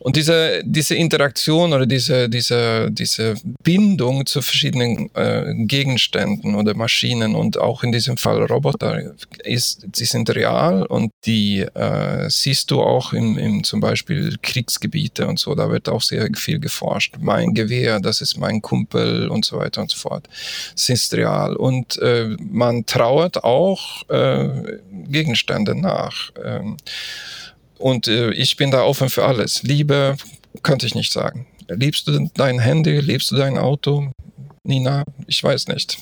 Und 0.07 0.15
diese, 0.15 0.63
diese 0.65 0.95
Interaktion 0.95 1.73
oder 1.73 1.85
diese, 1.85 2.29
diese, 2.29 2.93
diese 2.93 3.35
Bindung 3.65 4.25
zu 4.25 4.41
verschiedenen 4.41 5.11
äh, 5.17 5.53
Gegenständen 5.67 6.55
oder 6.55 6.77
Maschinen 6.77 7.35
und 7.35 7.59
auch 7.59 7.83
in 7.83 7.91
diesem 7.91 8.17
Fall 8.17 8.41
Roboter, 8.45 9.15
ist, 9.43 9.85
die 9.85 10.05
sind 10.05 10.33
real 10.33 10.87
und 10.87 11.11
die 11.25 11.63
äh, 11.63 12.31
siehst 12.31 12.71
du 12.71 12.83
auch 12.83 13.15
im, 13.15 13.37
im 13.37 13.65
zum 13.65 13.81
Beispiel 13.81 14.37
Kriegsgebiete 14.41 15.27
und 15.27 15.41
so, 15.41 15.57
da 15.57 15.73
wird 15.73 15.89
auch 15.89 16.03
sehr 16.03 16.29
viel 16.37 16.61
geforscht. 16.61 17.17
Mein 17.19 17.53
Gewehr, 17.53 17.99
das 17.99 18.21
ist 18.21 18.39
mein 18.39 18.63
Kumpel 18.63 19.27
und 19.27 19.45
so 19.45 19.57
weiter 19.57 19.81
und 19.81 19.91
so 19.91 19.97
fort. 19.97 20.29
Das 20.73 20.89
ist 20.89 21.15
real. 21.15 21.57
Und 21.57 21.99
äh, 21.99 22.37
man 22.39 22.87
trauert 22.87 23.43
auch 23.43 24.09
äh, 24.09 24.79
Gegenstände 25.09 25.75
nach. 25.75 26.31
Ähm, 26.45 26.77
und 27.79 28.09
äh, 28.09 28.31
ich 28.33 28.57
bin 28.57 28.71
da 28.71 28.83
offen 28.83 29.09
für 29.09 29.25
alles. 29.25 29.63
Liebe 29.63 30.17
könnte 30.63 30.87
ich 30.87 30.95
nicht 30.95 31.13
sagen. 31.13 31.47
Liebst 31.69 32.07
du 32.07 32.31
dein 32.35 32.61
Handy? 32.61 33.01
Liebst 33.01 33.31
du 33.31 33.37
dein 33.37 33.59
Auto? 33.59 34.13
Nina, 34.67 35.05
ich 35.29 35.43
weiß 35.43 35.69
nicht. 35.69 35.99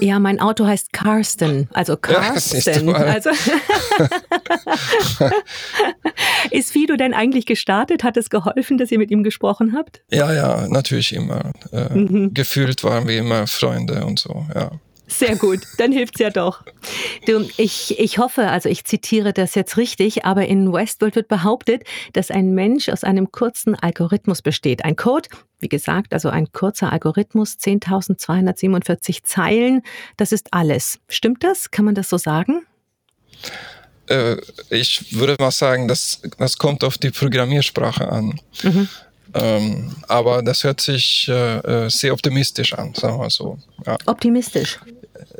Ja, 0.00 0.18
mein 0.18 0.38
Auto 0.38 0.66
heißt 0.66 0.92
Karsten, 0.92 1.68
also 1.72 1.96
Karsten. 1.96 2.88
Ja, 2.88 2.96
also 2.96 3.30
ist 6.50 6.72
Fido 6.72 6.96
denn 6.96 7.14
eigentlich 7.14 7.46
gestartet? 7.46 8.04
Hat 8.04 8.18
es 8.18 8.28
geholfen, 8.28 8.76
dass 8.76 8.92
ihr 8.92 8.98
mit 8.98 9.10
ihm 9.10 9.22
gesprochen 9.22 9.74
habt? 9.74 10.02
Ja, 10.10 10.34
ja, 10.34 10.68
natürlich 10.68 11.14
immer. 11.14 11.52
Äh, 11.72 11.94
mhm. 11.94 12.34
Gefühlt 12.34 12.84
waren 12.84 13.08
wir 13.08 13.18
immer 13.18 13.46
Freunde 13.46 14.04
und 14.04 14.18
so, 14.18 14.46
ja. 14.54 14.72
Sehr 15.18 15.36
gut, 15.36 15.60
dann 15.78 15.92
hilft's 15.92 16.18
ja 16.18 16.30
doch. 16.30 16.62
Du, 17.26 17.48
ich, 17.56 17.98
ich 17.98 18.18
hoffe, 18.18 18.48
also 18.48 18.68
ich 18.68 18.84
zitiere 18.84 19.32
das 19.32 19.54
jetzt 19.54 19.76
richtig, 19.76 20.24
aber 20.24 20.46
in 20.46 20.72
Westworld 20.72 21.14
wird 21.14 21.28
behauptet, 21.28 21.84
dass 22.12 22.30
ein 22.30 22.52
Mensch 22.54 22.88
aus 22.88 23.04
einem 23.04 23.30
kurzen 23.30 23.74
Algorithmus 23.74 24.42
besteht. 24.42 24.84
Ein 24.84 24.96
Code, 24.96 25.28
wie 25.60 25.68
gesagt, 25.68 26.12
also 26.12 26.30
ein 26.30 26.50
kurzer 26.52 26.92
Algorithmus, 26.92 27.56
10.247 27.58 29.22
Zeilen, 29.22 29.82
das 30.16 30.32
ist 30.32 30.52
alles. 30.52 30.98
Stimmt 31.08 31.44
das? 31.44 31.70
Kann 31.70 31.84
man 31.84 31.94
das 31.94 32.08
so 32.08 32.18
sagen? 32.18 32.66
Äh, 34.08 34.36
ich 34.70 35.14
würde 35.14 35.36
mal 35.38 35.50
sagen, 35.50 35.88
das, 35.88 36.20
das 36.38 36.58
kommt 36.58 36.82
auf 36.82 36.98
die 36.98 37.10
Programmiersprache 37.10 38.08
an. 38.10 38.40
Mhm. 38.62 38.88
Ähm, 39.34 39.96
aber 40.06 40.42
das 40.42 40.62
hört 40.62 40.80
sich 40.80 41.26
äh, 41.28 41.58
äh, 41.58 41.90
sehr 41.90 42.12
optimistisch 42.12 42.72
an, 42.72 42.94
sagen 42.94 43.18
wir 43.18 43.30
so. 43.30 43.58
Ja. 43.84 43.96
Optimistisch? 44.06 44.78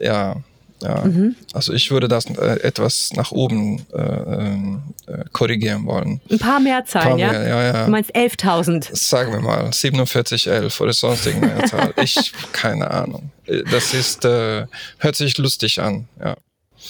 Ja, 0.05 0.37
ja. 0.83 1.05
Mhm. 1.05 1.35
Also 1.53 1.73
ich 1.73 1.91
würde 1.91 2.09
das 2.09 2.27
äh, 2.27 2.61
etwas 2.61 3.11
nach 3.15 3.33
oben 3.33 3.87
äh, 3.93 3.99
ähm, 3.99 4.83
äh, 5.07 5.25
korrigieren 5.33 5.87
wollen. 5.87 6.21
Ein 6.31 6.39
paar 6.39 6.61
mehr 6.61 6.85
Zahlen, 6.85 7.09
paar 7.09 7.17
mehr, 7.17 7.33
ja? 7.33 7.49
ja? 7.49 7.63
ja? 7.73 7.85
Du 7.87 7.91
meinst 7.91 8.15
11.000? 8.15 8.95
Sagen 8.95 9.33
wir 9.33 9.41
mal, 9.41 9.73
4711 9.73 10.81
oder 10.81 10.93
sonst 10.93 11.27
irgendeine 11.27 11.65
Zahl. 11.65 11.95
Ich, 12.03 12.33
keine 12.53 12.91
Ahnung. 12.91 13.31
Äh, 13.47 13.63
das 13.71 13.95
ist, 13.95 14.25
hört 14.25 15.17
sich 15.17 15.39
lustig 15.39 15.81
an, 15.81 16.07
ja. 16.21 16.37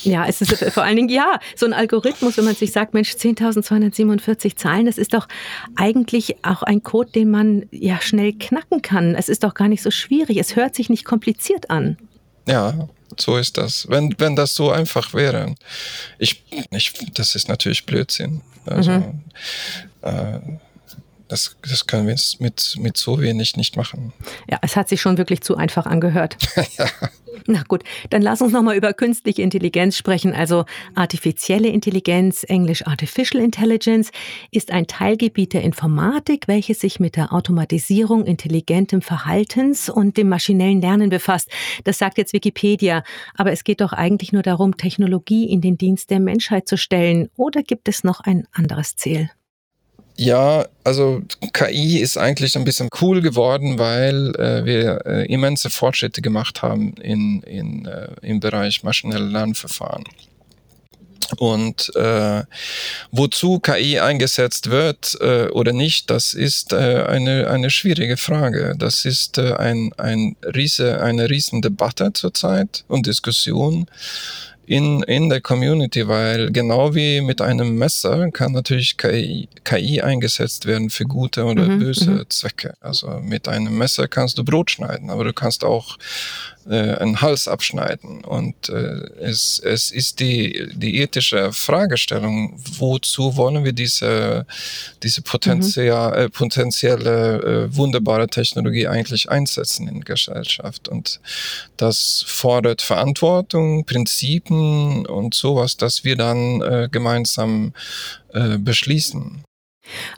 Ja, 0.02 0.26
es 0.26 0.40
ist 0.40 0.73
vor 0.73 0.83
allen 0.83 0.97
Dingen, 0.97 1.09
ja, 1.09 1.38
so 1.54 1.66
ein 1.66 1.73
Algorithmus, 1.73 2.37
wenn 2.37 2.44
man 2.44 2.56
sich 2.56 2.73
sagt, 2.73 2.94
Mensch, 2.94 3.12
10.247 3.12 4.56
Zahlen, 4.56 4.87
das 4.87 4.99
ist 4.99 5.14
doch 5.14 5.28
eigentlich 5.76 6.44
auch 6.44 6.64
ein 6.64 6.83
Code, 6.83 7.12
den 7.12 7.30
man 7.30 7.66
ja 7.71 8.00
schnell 8.00 8.33
knacken 8.33 8.83
kann. 8.83 9.14
Es 9.14 9.28
ist 9.28 9.44
doch 9.44 9.54
gar 9.54 9.68
nicht 9.68 9.83
so 9.83 9.92
schwierig. 9.92 10.38
Es 10.38 10.56
hört 10.56 10.75
sich 10.75 10.90
nicht 10.90 11.04
kompliziert 11.04 11.71
an. 11.71 11.97
Ja, 12.46 12.88
so 13.18 13.36
ist 13.36 13.56
das. 13.56 13.88
Wenn, 13.88 14.14
wenn 14.18 14.36
das 14.36 14.54
so 14.54 14.70
einfach 14.70 15.14
wäre. 15.14 15.54
Ich, 16.18 16.42
ich, 16.70 16.92
das 17.14 17.34
ist 17.34 17.48
natürlich 17.48 17.86
Blödsinn. 17.86 18.42
Also, 18.66 18.90
mhm. 18.90 19.22
äh, 20.02 20.38
das, 21.34 21.56
das 21.68 21.88
können 21.88 22.06
wir 22.06 22.16
mit, 22.38 22.76
mit 22.78 22.96
so 22.96 23.20
wenig 23.20 23.56
nicht 23.56 23.76
machen. 23.76 24.12
Ja, 24.48 24.58
es 24.62 24.76
hat 24.76 24.88
sich 24.88 25.00
schon 25.00 25.18
wirklich 25.18 25.40
zu 25.40 25.56
einfach 25.56 25.84
angehört. 25.84 26.36
ja. 26.78 26.86
Na 27.46 27.64
gut, 27.66 27.82
dann 28.10 28.22
lass 28.22 28.40
uns 28.40 28.52
nochmal 28.52 28.76
über 28.76 28.92
künstliche 28.92 29.42
Intelligenz 29.42 29.96
sprechen. 29.96 30.32
Also 30.32 30.64
artifizielle 30.94 31.68
Intelligenz, 31.70 32.44
englisch 32.48 32.86
Artificial 32.86 33.42
Intelligence, 33.42 34.12
ist 34.52 34.70
ein 34.70 34.86
Teilgebiet 34.86 35.54
der 35.54 35.62
Informatik, 35.62 36.46
welches 36.46 36.78
sich 36.78 37.00
mit 37.00 37.16
der 37.16 37.32
Automatisierung 37.32 38.24
intelligentem 38.24 39.02
Verhaltens 39.02 39.88
und 39.88 40.16
dem 40.16 40.28
maschinellen 40.28 40.80
Lernen 40.80 41.10
befasst. 41.10 41.50
Das 41.82 41.98
sagt 41.98 42.16
jetzt 42.16 42.32
Wikipedia. 42.32 43.02
Aber 43.34 43.50
es 43.50 43.64
geht 43.64 43.80
doch 43.80 43.92
eigentlich 43.92 44.32
nur 44.32 44.42
darum, 44.42 44.76
Technologie 44.76 45.50
in 45.50 45.60
den 45.60 45.76
Dienst 45.78 46.10
der 46.10 46.20
Menschheit 46.20 46.68
zu 46.68 46.76
stellen. 46.76 47.28
Oder 47.34 47.64
gibt 47.64 47.88
es 47.88 48.04
noch 48.04 48.20
ein 48.20 48.46
anderes 48.52 48.94
Ziel? 48.94 49.30
Ja, 50.16 50.66
also 50.85 51.23
KI 51.52 51.99
ist 51.99 52.16
eigentlich 52.16 52.56
ein 52.56 52.64
bisschen 52.64 52.88
cool 53.00 53.21
geworden, 53.21 53.78
weil 53.80 54.35
äh, 54.37 54.64
wir 54.64 55.04
äh, 55.06 55.26
immense 55.26 55.71
Fortschritte 55.71 56.23
gemacht 56.23 56.62
haben 56.62 56.94
in, 57.02 57.42
in, 57.42 57.87
äh, 57.87 58.09
im 58.23 58.38
Bereich 58.38 58.85
maschinelle 58.85 59.26
Lernverfahren. 59.26 60.04
Und 61.38 61.90
äh, 61.97 62.42
wozu 63.11 63.59
KI 63.59 63.99
eingesetzt 63.99 64.71
wird 64.71 65.16
äh, 65.21 65.49
oder 65.49 65.73
nicht, 65.73 66.11
das 66.11 66.35
ist 66.35 66.73
äh, 66.73 67.04
eine, 67.09 67.49
eine 67.49 67.71
schwierige 67.71 68.16
Frage. 68.16 68.75
Das 68.78 69.04
ist 69.04 69.38
ein, 69.38 69.92
ein 69.97 70.37
riese, 70.54 71.02
eine 71.02 71.28
riesen 71.28 71.62
zurzeit 72.14 72.85
und 72.87 73.06
Diskussion 73.06 73.87
in, 74.66 75.02
in 75.02 75.28
der 75.28 75.40
Community, 75.40 76.09
weil 76.09 76.50
genau 76.50 76.94
wie 76.94 77.21
mit 77.21 77.40
einem 77.40 77.76
Messer 77.76 78.30
kann 78.30 78.52
natürlich 78.52 78.97
KI, 78.97 79.49
KI 79.64 80.00
eingesetzt 80.00 80.66
werden 80.66 80.90
für 80.90 81.04
gute 81.04 81.44
oder 81.44 81.66
mhm, 81.66 81.78
böse 81.78 82.11
mhm. 82.11 82.25
Zwecke. 82.28 82.75
Also 82.80 83.21
mit 83.23 83.49
einem 83.49 83.76
Messer 83.76 84.09
kannst 84.09 84.38
du 84.38 84.44
Brot 84.44 84.71
schneiden, 84.71 85.11
aber 85.11 85.25
du 85.25 85.33
kannst 85.33 85.64
auch 85.64 85.99
äh, 86.68 86.94
einen 86.97 87.21
Hals 87.21 87.49
abschneiden. 87.49 88.25
Und 88.25 88.68
äh, 88.68 89.00
es, 89.21 89.59
es 89.59 89.90
ist 89.90 90.21
die, 90.21 90.71
die 90.75 90.99
ethische 91.00 91.52
Fragestellung, 91.52 92.59
wozu 92.78 93.37
wollen 93.37 93.64
wir 93.64 93.73
diese, 93.73 94.47
diese 95.02 95.23
potenziell, 95.23 96.09
mhm. 96.09 96.14
äh, 96.14 96.28
potenzielle 96.28 97.68
äh, 97.71 97.76
wunderbare 97.76 98.28
Technologie 98.28 98.88
eigentlich 98.88 99.30
einsetzen 99.30 99.88
in 99.88 99.97
der 99.97 100.04
Gesellschaft. 100.04 100.88
Und 100.88 101.21
das 101.76 102.25
fordert 102.26 102.83
Verantwortung, 102.83 103.85
Prinzipien 103.85 105.06
und 105.06 105.35
sowas, 105.35 105.76
dass 105.76 106.04
wir 106.04 106.16
dann 106.16 106.62
äh, 106.62 106.88
gemeinsam 106.90 107.73
äh, 108.33 108.59
beschließen. 108.59 109.44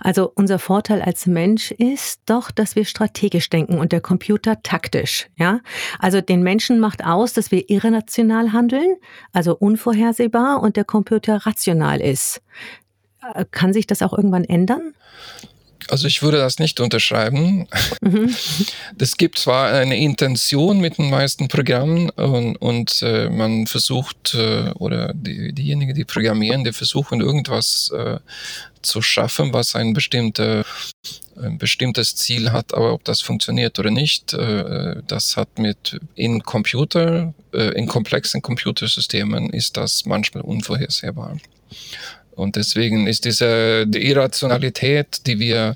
Also 0.00 0.30
unser 0.35 0.58
Vorteil 0.58 1.02
als 1.02 1.26
Mensch 1.26 1.70
ist 1.73 2.20
doch, 2.26 2.50
dass 2.50 2.76
wir 2.76 2.85
strategisch 2.85 3.49
denken 3.50 3.78
und 3.78 3.92
der 3.92 4.00
Computer 4.00 4.62
taktisch, 4.62 5.28
ja? 5.37 5.61
Also 5.99 6.20
den 6.20 6.42
Menschen 6.42 6.80
macht 6.80 7.04
aus, 7.04 7.32
dass 7.32 7.50
wir 7.50 7.68
irrational 7.68 8.52
handeln, 8.52 8.96
also 9.32 9.56
unvorhersehbar 9.56 10.62
und 10.62 10.76
der 10.76 10.85
Computer 10.85 11.46
rational 11.46 12.00
ist. 12.00 12.42
Äh, 13.35 13.44
kann 13.50 13.73
sich 13.73 13.87
das 13.87 14.02
auch 14.02 14.12
irgendwann 14.12 14.44
ändern? 14.44 14.94
Also 15.88 16.07
ich 16.07 16.23
würde 16.23 16.38
das 16.38 16.59
nicht 16.59 16.81
unterschreiben. 16.81 17.69
Mhm. 18.00 18.35
Es 18.99 19.16
gibt 19.16 19.38
zwar 19.38 19.73
eine 19.73 19.97
Intention 19.97 20.81
mit 20.81 20.99
den 20.99 21.11
meisten 21.11 21.49
Programmen 21.49 22.11
und, 22.11 22.57
und 22.57 23.02
äh, 23.02 23.28
man 23.28 23.66
versucht, 23.66 24.35
äh, 24.35 24.71
oder 24.71 25.12
die, 25.14 25.52
diejenigen, 25.52 25.95
die 25.95 26.05
programmieren, 26.05 26.64
die 26.64 26.73
versuchen 26.73 27.21
irgendwas 27.21 27.93
äh, 27.95 28.19
zu 28.83 29.02
schaffen, 29.02 29.52
was 29.52 29.75
ein, 29.75 29.93
bestimmte, 29.93 30.64
ein 31.37 31.59
bestimmtes 31.59 32.16
Ziel 32.16 32.52
hat, 32.52 32.73
aber 32.75 32.93
ob 32.93 33.05
das 33.05 33.21
funktioniert 33.21 33.78
oder 33.78 33.90
nicht, 33.90 34.33
äh, 34.33 35.02
das 35.07 35.37
hat 35.37 35.59
mit 35.59 36.00
in 36.14 36.43
Computer, 36.43 37.35
äh, 37.52 37.73
in 37.78 37.87
komplexen 37.87 38.43
Computersystemen 38.43 39.50
ist 39.50 39.76
das 39.76 40.07
manchmal 40.07 40.43
unvorhersehbar. 40.45 41.37
Und 42.37 42.57
deswegen 42.57 43.07
ist 43.07 43.25
diese 43.25 43.87
die 43.87 44.07
Irrationalität, 44.09 45.26
die 45.26 45.38
wir 45.38 45.75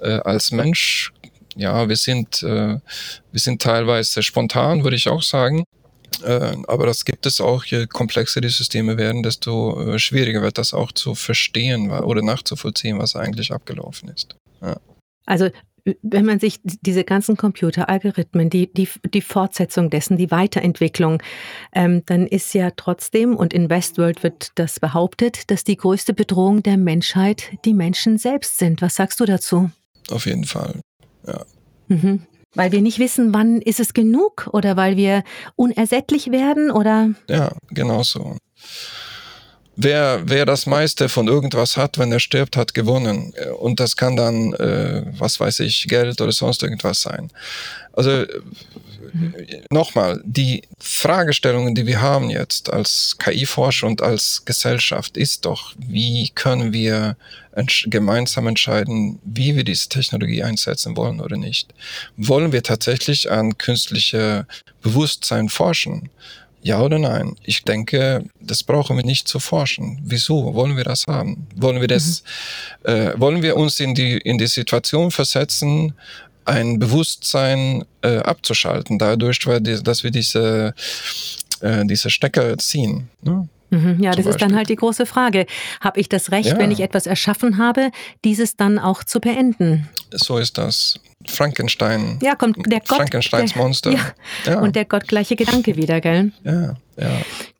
äh, 0.00 0.20
als 0.20 0.52
Mensch, 0.52 1.12
ja, 1.56 1.88
wir 1.88 1.96
sind, 1.96 2.42
äh, 2.42 2.78
wir 3.32 3.40
sind 3.40 3.60
teilweise 3.60 4.22
spontan, 4.22 4.84
würde 4.84 4.96
ich 4.96 5.08
auch 5.08 5.22
sagen. 5.22 5.64
Äh, 6.22 6.56
aber 6.68 6.86
das 6.86 7.04
gibt 7.04 7.26
es 7.26 7.40
auch, 7.40 7.64
je 7.64 7.86
komplexer 7.86 8.40
die 8.40 8.48
Systeme 8.48 8.96
werden, 8.96 9.22
desto 9.22 9.94
äh, 9.94 9.98
schwieriger 9.98 10.42
wird 10.42 10.58
das 10.58 10.74
auch 10.74 10.92
zu 10.92 11.14
verstehen 11.14 11.90
oder 11.90 12.22
nachzuvollziehen, 12.22 12.98
was 12.98 13.16
eigentlich 13.16 13.50
abgelaufen 13.50 14.08
ist. 14.10 14.36
Ja. 14.60 14.76
Also 15.26 15.50
wenn 16.02 16.24
man 16.24 16.40
sich 16.40 16.60
diese 16.62 17.04
ganzen 17.04 17.36
Computeralgorithmen, 17.36 18.50
die, 18.50 18.72
die, 18.72 18.88
die 19.12 19.20
Fortsetzung 19.20 19.90
dessen, 19.90 20.16
die 20.16 20.30
Weiterentwicklung, 20.30 21.22
ähm, 21.72 22.02
dann 22.06 22.26
ist 22.26 22.54
ja 22.54 22.70
trotzdem, 22.70 23.36
und 23.36 23.52
in 23.52 23.70
Westworld 23.70 24.22
wird 24.22 24.52
das 24.56 24.80
behauptet, 24.80 25.50
dass 25.50 25.64
die 25.64 25.76
größte 25.76 26.14
Bedrohung 26.14 26.62
der 26.62 26.76
Menschheit 26.76 27.50
die 27.64 27.74
Menschen 27.74 28.18
selbst 28.18 28.58
sind. 28.58 28.82
Was 28.82 28.94
sagst 28.96 29.20
du 29.20 29.24
dazu? 29.24 29.70
Auf 30.10 30.26
jeden 30.26 30.44
Fall, 30.44 30.80
ja. 31.26 31.44
Mhm. 31.88 32.22
Weil 32.54 32.72
wir 32.72 32.80
nicht 32.80 32.98
wissen, 32.98 33.34
wann 33.34 33.60
ist 33.60 33.78
es 33.78 33.92
genug 33.92 34.48
oder 34.52 34.76
weil 34.76 34.96
wir 34.96 35.22
unersättlich 35.54 36.30
werden 36.30 36.70
oder? 36.70 37.10
Ja, 37.28 37.52
genau 37.70 38.02
so. 38.02 38.36
Wer, 39.78 40.22
wer 40.24 40.44
das 40.44 40.66
meiste 40.66 41.08
von 41.08 41.28
irgendwas 41.28 41.76
hat, 41.76 41.98
wenn 41.98 42.12
er 42.12 42.20
stirbt, 42.20 42.56
hat 42.56 42.74
gewonnen. 42.74 43.32
Und 43.58 43.80
das 43.80 43.96
kann 43.96 44.16
dann, 44.16 44.52
äh, 44.54 45.04
was 45.18 45.38
weiß 45.38 45.60
ich, 45.60 45.86
Geld 45.88 46.20
oder 46.20 46.32
sonst 46.32 46.62
irgendwas 46.62 47.00
sein. 47.00 47.30
Also 47.92 48.24
nochmal, 49.70 50.20
die 50.24 50.62
Fragestellungen, 50.78 51.74
die 51.74 51.86
wir 51.86 52.02
haben 52.02 52.28
jetzt 52.28 52.72
als 52.72 53.16
KI-Forscher 53.18 53.86
und 53.86 54.02
als 54.02 54.44
Gesellschaft, 54.44 55.16
ist 55.16 55.44
doch, 55.44 55.74
wie 55.78 56.30
können 56.30 56.72
wir 56.72 57.16
entsch 57.52 57.86
gemeinsam 57.88 58.46
entscheiden, 58.46 59.18
wie 59.24 59.56
wir 59.56 59.64
diese 59.64 59.88
Technologie 59.88 60.42
einsetzen 60.42 60.96
wollen 60.96 61.20
oder 61.20 61.36
nicht. 61.36 61.72
Wollen 62.16 62.52
wir 62.52 62.62
tatsächlich 62.62 63.30
an 63.30 63.58
künstliche 63.58 64.46
Bewusstsein 64.82 65.48
forschen? 65.48 66.10
Ja 66.62 66.80
oder 66.82 66.98
nein? 66.98 67.36
Ich 67.44 67.62
denke, 67.64 68.24
das 68.40 68.62
brauchen 68.62 68.96
wir 68.96 69.04
nicht 69.04 69.28
zu 69.28 69.38
forschen. 69.38 70.00
Wieso 70.04 70.54
wollen 70.54 70.76
wir 70.76 70.84
das 70.84 71.04
haben? 71.06 71.46
Wollen 71.54 71.80
wir 71.80 71.88
das, 71.88 72.22
mhm. 72.84 72.90
äh, 72.90 73.20
wollen 73.20 73.42
wir 73.42 73.56
uns 73.56 73.80
in 73.80 73.94
die, 73.94 74.18
in 74.18 74.38
die 74.38 74.46
Situation 74.46 75.10
versetzen, 75.10 75.94
ein 76.44 76.78
Bewusstsein 76.78 77.84
äh, 78.02 78.18
abzuschalten, 78.18 78.98
dadurch, 78.98 79.38
dass 79.38 80.02
wir 80.02 80.10
diese, 80.10 80.74
äh, 81.60 81.84
diese 81.84 82.10
Stecker 82.10 82.56
ziehen. 82.58 83.08
Ne? 83.22 83.48
Mhm, 83.70 84.02
ja, 84.02 84.10
das 84.10 84.24
Beispiel. 84.24 84.30
ist 84.30 84.40
dann 84.42 84.56
halt 84.56 84.68
die 84.70 84.76
große 84.76 85.04
Frage. 85.04 85.46
Habe 85.80 86.00
ich 86.00 86.08
das 86.08 86.32
Recht, 86.32 86.48
ja. 86.50 86.58
wenn 86.58 86.70
ich 86.70 86.80
etwas 86.80 87.06
erschaffen 87.06 87.58
habe, 87.58 87.90
dieses 88.24 88.56
dann 88.56 88.78
auch 88.78 89.04
zu 89.04 89.20
beenden? 89.20 89.88
So 90.10 90.38
ist 90.38 90.56
das. 90.56 90.98
Frankenstein. 91.26 92.18
Ja, 92.22 92.34
kommt 92.36 92.56
der 92.66 92.80
Gott. 92.80 92.98
Frankensteins 92.98 93.52
der, 93.52 93.62
Monster. 93.62 93.90
Ja, 93.90 94.12
ja. 94.46 94.60
Und 94.60 94.76
der 94.76 94.84
gottgleiche 94.84 95.34
Gedanke 95.36 95.76
wieder, 95.76 96.00
gell? 96.00 96.32
Ja, 96.44 96.74
ja. 96.96 97.10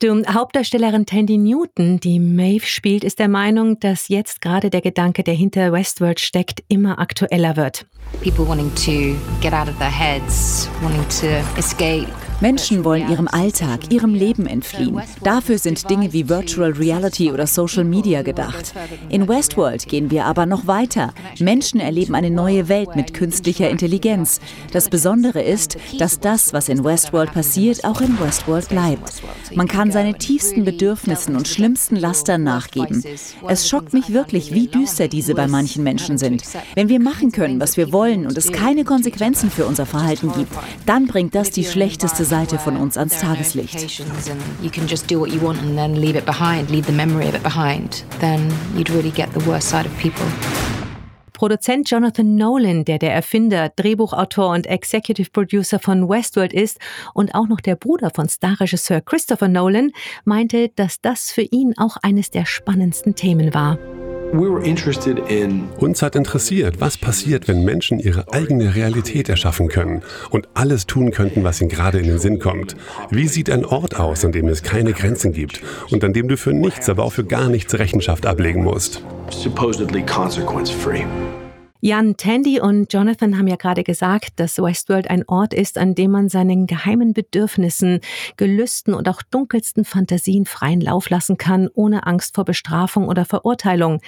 Die 0.00 0.08
Hauptdarstellerin 0.32 1.06
Tandy 1.06 1.38
Newton, 1.38 1.98
die 1.98 2.20
Maeve 2.20 2.66
spielt, 2.66 3.02
ist 3.02 3.18
der 3.18 3.28
Meinung, 3.28 3.80
dass 3.80 4.08
jetzt 4.08 4.40
gerade 4.40 4.70
der 4.70 4.80
Gedanke, 4.80 5.24
der 5.24 5.34
hinter 5.34 5.72
Westworld 5.72 6.20
steckt, 6.20 6.62
immer 6.68 6.98
aktueller 6.98 7.56
wird. 7.56 7.86
People 8.22 8.46
wanting 8.46 8.72
to 8.74 9.16
get 9.40 9.52
out 9.52 9.68
of 9.68 9.76
their 9.78 9.90
heads, 9.90 10.68
wanting 10.80 11.04
to 11.08 11.26
escape. 11.58 12.08
Menschen 12.40 12.84
wollen 12.84 13.10
ihrem 13.10 13.26
Alltag, 13.26 13.92
ihrem 13.92 14.14
Leben 14.14 14.46
entfliehen. 14.46 15.00
Dafür 15.24 15.58
sind 15.58 15.90
Dinge 15.90 16.12
wie 16.12 16.28
Virtual 16.28 16.70
Reality 16.70 17.32
oder 17.32 17.48
Social 17.48 17.82
Media 17.82 18.22
gedacht. 18.22 18.74
In 19.08 19.26
Westworld 19.26 19.88
gehen 19.88 20.12
wir 20.12 20.24
aber 20.24 20.46
noch 20.46 20.68
weiter. 20.68 21.12
Menschen 21.40 21.80
erleben 21.80 22.14
eine 22.14 22.30
neue 22.30 22.68
Welt 22.68 22.94
mit 22.94 23.12
künstlicher 23.12 23.68
Intelligenz. 23.68 24.40
Das 24.72 24.88
Besondere 24.88 25.42
ist, 25.42 25.78
dass 25.98 26.20
das, 26.20 26.52
was 26.52 26.68
in 26.68 26.84
Westworld 26.84 27.32
passiert, 27.32 27.84
auch 27.84 28.00
in 28.00 28.20
Westworld 28.20 28.68
bleibt. 28.68 29.20
Man 29.54 29.66
kann 29.66 29.90
seine 29.90 30.14
tiefsten 30.14 30.64
Bedürfnissen 30.64 31.34
und 31.34 31.48
schlimmsten 31.48 31.96
Lastern 31.96 32.44
nachgeben. 32.44 33.02
Es 33.48 33.68
schockt 33.68 33.92
mich 33.92 34.12
wirklich, 34.12 34.52
wie 34.52 34.68
düster 34.68 35.08
diese 35.08 35.34
bei 35.34 35.48
manchen 35.48 35.82
Menschen 35.82 36.18
sind. 36.18 36.44
Wenn 36.76 36.88
wir 36.88 37.00
machen 37.00 37.32
können, 37.32 37.60
was 37.60 37.76
wir 37.76 37.92
wollen 37.92 38.26
und 38.26 38.38
es 38.38 38.52
keine 38.52 38.84
Konsequenzen 38.84 39.50
für 39.50 39.66
unser 39.66 39.86
Verhalten 39.86 40.32
gibt, 40.32 40.52
dann 40.86 41.08
bringt 41.08 41.34
das 41.34 41.50
die 41.50 41.64
schlechteste 41.64 42.27
Seite 42.28 42.58
von 42.58 42.76
uns 42.76 42.96
ans 42.98 43.18
Tageslicht. 43.18 43.80
You 44.62 44.70
can 44.70 44.86
just 44.86 45.10
do 45.10 45.18
what 45.18 45.30
you 45.30 45.40
want 45.40 45.58
and 45.60 45.76
then 45.76 45.96
leave 45.96 46.16
it 46.16 46.26
behind, 46.26 46.70
leave 46.70 46.86
the 46.86 46.92
memory 46.92 47.26
of 47.26 47.34
it 47.34 47.42
behind. 47.42 48.04
Then 48.20 48.52
you'd 48.76 48.90
really 48.90 49.10
get 49.10 49.32
the 49.32 49.44
worst 49.46 49.70
side 49.70 49.86
of 49.86 49.98
people. 49.98 50.26
Produzent 51.32 51.88
Jonathan 51.88 52.36
Nolan, 52.36 52.84
der 52.84 52.98
der 52.98 53.14
Erfinder, 53.14 53.70
Drehbuchautor 53.70 54.50
und 54.50 54.66
Executive 54.66 55.30
Producer 55.30 55.78
von 55.78 56.08
Westworld 56.08 56.52
ist 56.52 56.78
und 57.14 57.34
auch 57.34 57.46
noch 57.46 57.60
der 57.60 57.76
Bruder 57.76 58.10
von 58.12 58.28
Starregisseur 58.28 59.00
Christopher 59.00 59.48
Nolan, 59.48 59.92
meinte, 60.24 60.68
dass 60.74 61.00
das 61.00 61.30
für 61.30 61.42
ihn 61.42 61.74
auch 61.78 61.96
eines 62.02 62.30
der 62.30 62.44
spannendsten 62.44 63.14
Themen 63.14 63.54
war. 63.54 63.78
Uns 65.78 66.02
hat 66.02 66.14
interessiert, 66.14 66.80
was 66.80 66.98
passiert, 66.98 67.48
wenn 67.48 67.64
Menschen 67.64 67.98
ihre 67.98 68.30
eigene 68.32 68.74
Realität 68.74 69.30
erschaffen 69.30 69.68
können 69.68 70.02
und 70.30 70.48
alles 70.52 70.86
tun 70.86 71.12
könnten, 71.12 71.44
was 71.44 71.60
ihnen 71.62 71.70
gerade 71.70 71.98
in 71.98 72.06
den 72.06 72.18
Sinn 72.18 72.38
kommt. 72.38 72.76
Wie 73.10 73.26
sieht 73.26 73.48
ein 73.48 73.64
Ort 73.64 73.98
aus, 73.98 74.24
an 74.26 74.32
dem 74.32 74.48
es 74.48 74.62
keine 74.62 74.92
Grenzen 74.92 75.32
gibt 75.32 75.62
und 75.90 76.04
an 76.04 76.12
dem 76.12 76.28
du 76.28 76.36
für 76.36 76.52
nichts, 76.52 76.90
aber 76.90 77.04
auch 77.04 77.12
für 77.12 77.24
gar 77.24 77.48
nichts 77.48 77.78
Rechenschaft 77.78 78.26
ablegen 78.26 78.62
musst? 78.64 79.02
Supposedly 79.30 80.02
consequence 80.02 80.70
free. 80.70 81.04
Jan, 81.80 82.16
Tandy 82.16 82.60
und 82.60 82.92
Jonathan 82.92 83.38
haben 83.38 83.46
ja 83.46 83.54
gerade 83.54 83.84
gesagt, 83.84 84.30
dass 84.36 84.58
Westworld 84.58 85.08
ein 85.08 85.22
Ort 85.28 85.54
ist, 85.54 85.78
an 85.78 85.94
dem 85.94 86.10
man 86.10 86.28
seinen 86.28 86.66
geheimen 86.66 87.12
Bedürfnissen, 87.12 88.00
Gelüsten 88.36 88.94
und 88.94 89.08
auch 89.08 89.22
dunkelsten 89.22 89.84
Fantasien 89.84 90.44
freien 90.44 90.80
Lauf 90.80 91.08
lassen 91.08 91.38
kann, 91.38 91.68
ohne 91.72 92.06
Angst 92.06 92.34
vor 92.34 92.44
Bestrafung 92.44 93.06
oder 93.06 93.24
Verurteilung. 93.24 94.00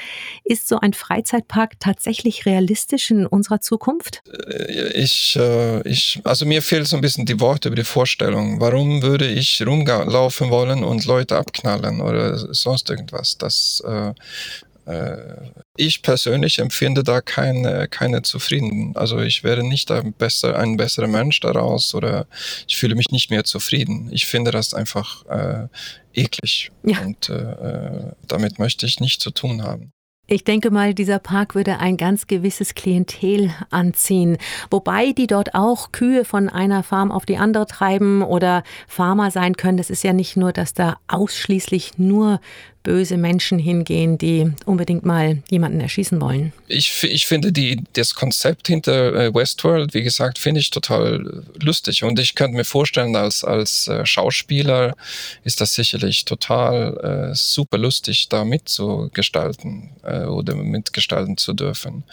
Ist 0.45 0.67
so 0.67 0.81
ein 0.81 0.95
Freizeitpark 0.95 1.79
tatsächlich 1.79 2.45
realistisch 2.45 3.13
in 3.13 3.25
unserer 3.25 3.61
Zukunft? 3.61 4.23
Äh, 4.49 4.93
ich, 4.95 5.37
äh, 5.37 5.89
ich, 5.89 6.21
also 6.25 6.47
mir 6.47 6.63
fehlt 6.63 6.89
so 6.89 6.97
ein 6.97 7.03
bisschen 7.03 7.25
die 7.25 7.39
Worte 7.39 7.69
über 7.69 7.77
die 7.77 7.85
Vorstellung. 7.85 8.61
Warum 8.61 9.03
würde 9.03 9.29
ich 9.29 9.65
rumlaufen 9.65 10.51
wollen 10.51 10.83
und 10.83 11.05
Leute 11.05 11.37
abknallen 11.37 12.01
oder 12.01 12.37
sonst 12.37 12.91
irgendwas? 12.91 13.39
Das, 13.39 13.81
äh, 13.87 14.13
ich 15.77 16.03
persönlich 16.03 16.59
empfinde 16.59 17.03
da 17.03 17.21
keine, 17.21 17.89
keine 17.89 18.23
Zufrieden. 18.23 18.93
Also 18.97 19.19
ich 19.21 19.45
werde 19.45 19.63
nicht 19.63 19.91
ein, 19.91 20.13
besser, 20.13 20.59
ein 20.59 20.77
besserer 20.77 21.07
Mensch 21.07 21.41
daraus 21.41 21.95
oder 21.95 22.27
ich 22.67 22.77
fühle 22.77 22.95
mich 22.95 23.11
nicht 23.11 23.31
mehr 23.31 23.45
zufrieden. 23.45 24.09
Ich 24.13 24.27
finde 24.27 24.51
das 24.51 24.75
einfach 24.75 25.25
äh, 25.27 25.69
eklig 26.15 26.71
ja. 26.83 27.01
und 27.01 27.29
äh, 27.29 27.35
äh 27.35 28.13
damit 28.27 28.59
möchte 28.59 28.87
ich 28.87 29.01
nichts 29.01 29.23
zu 29.23 29.31
tun 29.31 29.63
haben. 29.63 29.93
Ich 30.33 30.45
denke 30.45 30.71
mal, 30.71 30.95
dieser 30.95 31.19
Park 31.19 31.57
würde 31.57 31.81
ein 31.81 31.97
ganz 31.97 32.29
gewisses 32.29 32.77
Klientel 32.77 33.53
anziehen. 33.71 34.39
Wobei 34.71 35.11
die 35.11 35.27
dort 35.27 35.57
auch 35.57 35.91
Kühe 35.91 36.25
von 36.25 36.49
einer 36.49 36.85
Farm 36.85 37.11
auf 37.11 37.27
die 37.27 37.37
andere 37.37 37.67
treiben 37.67 38.23
oder 38.23 38.63
Farmer 38.87 39.33
sein 39.33 39.57
können. 39.57 39.77
Das 39.77 39.91
ist 39.91 40.05
ja 40.05 40.13
nicht 40.13 40.37
nur, 40.37 40.53
dass 40.53 40.73
da 40.73 40.99
ausschließlich 41.09 41.99
nur 41.99 42.41
böse 42.83 43.17
Menschen 43.17 43.59
hingehen, 43.59 44.17
die 44.17 44.51
unbedingt 44.65 45.05
mal 45.05 45.43
jemanden 45.51 45.81
erschießen 45.81 46.21
wollen. 46.21 46.53
Ich, 46.67 47.05
ich 47.05 47.27
finde 47.27 47.53
die, 47.53 47.83
das 47.93 48.15
Konzept 48.15 48.69
hinter 48.69 49.15
äh, 49.15 49.35
Westworld, 49.35 49.93
wie 49.93 50.03
gesagt, 50.03 50.39
finde 50.39 50.61
ich 50.61 50.71
total 50.71 51.45
lustig. 51.61 52.05
Und 52.05 52.19
ich 52.19 52.35
könnte 52.35 52.57
mir 52.57 52.65
vorstellen, 52.65 53.15
als, 53.17 53.45
als 53.45 53.89
äh, 53.89 54.07
Schauspieler 54.07 54.97
ist 55.45 55.61
das 55.61 55.75
sicherlich 55.75 56.25
total 56.25 57.31
äh, 57.33 57.35
super 57.35 57.77
lustig, 57.77 58.29
da 58.29 58.45
mitzugestalten 58.45 59.91
äh, 60.03 60.25
oder 60.25 60.55
mitgestalten 60.55 61.37
zu 61.37 61.53
dürfen. 61.53 62.05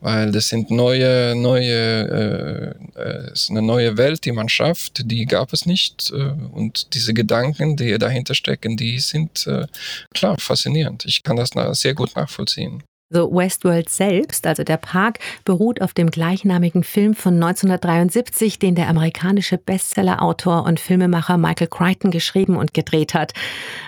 Weil 0.00 0.32
das 0.32 0.48
sind 0.48 0.70
neue, 0.70 1.34
neue, 1.34 2.76
äh, 2.96 3.00
äh, 3.00 3.32
ist 3.32 3.50
eine 3.50 3.62
neue 3.62 3.96
Welt, 3.96 4.26
die 4.26 4.32
man 4.32 4.50
schafft, 4.50 5.10
die 5.10 5.24
gab 5.24 5.52
es 5.52 5.64
nicht. 5.64 6.12
Äh, 6.12 6.32
und 6.52 6.94
diese 6.94 7.14
Gedanken, 7.14 7.76
die 7.76 7.96
dahinter 7.96 8.34
stecken, 8.34 8.76
die 8.76 8.98
sind 8.98 9.46
äh, 9.46 9.66
klar, 10.14 10.36
faszinierend. 10.38 11.04
Ich 11.04 11.22
kann 11.22 11.36
das 11.36 11.50
sehr 11.78 11.94
gut 11.94 12.16
nachvollziehen. 12.16 12.82
So 13.10 13.30
Westworld 13.30 13.90
selbst, 13.90 14.46
also 14.46 14.64
der 14.64 14.78
Park, 14.78 15.18
beruht 15.44 15.82
auf 15.82 15.92
dem 15.92 16.10
gleichnamigen 16.10 16.82
Film 16.82 17.14
von 17.14 17.34
1973, 17.34 18.58
den 18.58 18.74
der 18.74 18.88
amerikanische 18.88 19.58
Bestsellerautor 19.58 20.64
und 20.64 20.80
Filmemacher 20.80 21.36
Michael 21.36 21.68
Crichton 21.68 22.10
geschrieben 22.10 22.56
und 22.56 22.72
gedreht 22.72 23.12
hat. 23.12 23.32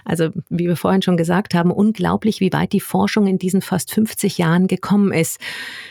Also, 0.05 0.29
wie 0.51 0.69
wir 0.69 0.77
vorhin 0.77 1.01
schon 1.01 1.17
gesagt 1.17 1.55
haben, 1.55 1.71
unglaublich, 1.71 2.41
wie 2.41 2.53
weit 2.53 2.73
die 2.73 2.81
Forschung 2.81 3.27
in 3.27 3.39
diesen 3.39 3.63
fast 3.63 3.91
50 3.91 4.37
Jahren 4.37 4.69
gekommen 4.69 5.13
ist. 5.13 5.41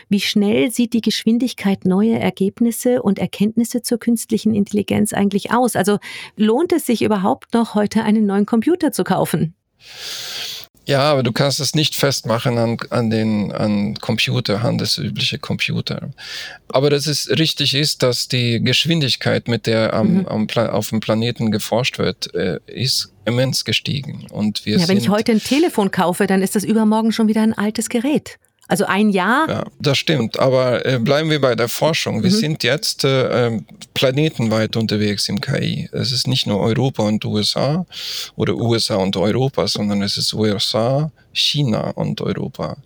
Wie 0.08 0.20
schnell 0.20 0.70
sieht 0.70 0.92
die 0.92 1.02
Geschwindigkeit 1.02 1.84
neuer 1.84 2.20
Ergebnisse 2.20 3.02
und 3.02 3.18
Erkenntnisse 3.18 3.82
zur 3.82 3.98
künstlichen 3.98 4.54
Intelligenz 4.54 5.12
eigentlich 5.12 5.50
aus? 5.50 5.74
Also, 5.74 5.98
lohnt 6.36 6.72
es 6.72 6.86
sich 6.86 7.02
überhaupt 7.02 7.52
noch, 7.54 7.74
heute 7.74 8.04
einen 8.04 8.24
neuen 8.24 8.46
Computer 8.46 8.92
zu 8.92 9.02
kaufen? 9.02 9.55
Ja, 10.86 11.00
aber 11.00 11.24
du 11.24 11.32
kannst 11.32 11.58
es 11.58 11.74
nicht 11.74 11.96
festmachen 11.96 12.58
an, 12.58 12.76
an 12.90 13.10
den 13.10 13.50
an 13.50 13.96
Computer, 13.96 14.62
handelsübliche 14.62 15.38
Computer. 15.38 16.10
Aber 16.68 16.90
dass 16.90 17.08
es 17.08 17.28
richtig 17.28 17.74
ist, 17.74 18.04
dass 18.04 18.28
die 18.28 18.62
Geschwindigkeit, 18.62 19.48
mit 19.48 19.66
der 19.66 19.94
am, 19.94 20.18
mhm. 20.18 20.28
am 20.28 20.46
auf 20.48 20.90
dem 20.90 21.00
Planeten 21.00 21.50
geforscht 21.50 21.98
wird, 21.98 22.32
äh, 22.34 22.60
ist 22.66 23.12
immens 23.24 23.64
gestiegen. 23.64 24.28
Und 24.30 24.64
wir 24.64 24.78
ja, 24.78 24.86
wenn 24.86 24.98
ich 24.98 25.08
heute 25.08 25.32
ein 25.32 25.42
Telefon 25.42 25.90
kaufe, 25.90 26.28
dann 26.28 26.40
ist 26.40 26.54
das 26.54 26.62
übermorgen 26.62 27.10
schon 27.10 27.26
wieder 27.26 27.42
ein 27.42 27.52
altes 27.52 27.88
Gerät. 27.88 28.38
Also 28.68 28.84
ein 28.84 29.10
Jahr. 29.10 29.48
Ja, 29.48 29.64
das 29.78 29.98
stimmt. 29.98 30.38
Aber 30.38 30.84
äh, 30.84 30.98
bleiben 30.98 31.30
wir 31.30 31.40
bei 31.40 31.54
der 31.54 31.68
Forschung. 31.68 32.22
Wir 32.22 32.30
mhm. 32.30 32.34
sind 32.34 32.62
jetzt 32.64 33.04
äh, 33.04 33.46
ähm, 33.46 33.66
planetenweit 33.94 34.76
unterwegs 34.76 35.28
im 35.28 35.40
KI. 35.40 35.88
Es 35.92 36.10
ist 36.10 36.26
nicht 36.26 36.46
nur 36.46 36.60
Europa 36.60 37.04
und 37.04 37.24
USA 37.24 37.86
oder 38.34 38.54
USA 38.54 38.96
und 38.96 39.16
Europa, 39.16 39.68
sondern 39.68 40.02
es 40.02 40.18
ist 40.18 40.34
USA, 40.34 41.12
China 41.32 41.90
und 41.90 42.20
Europa. 42.20 42.76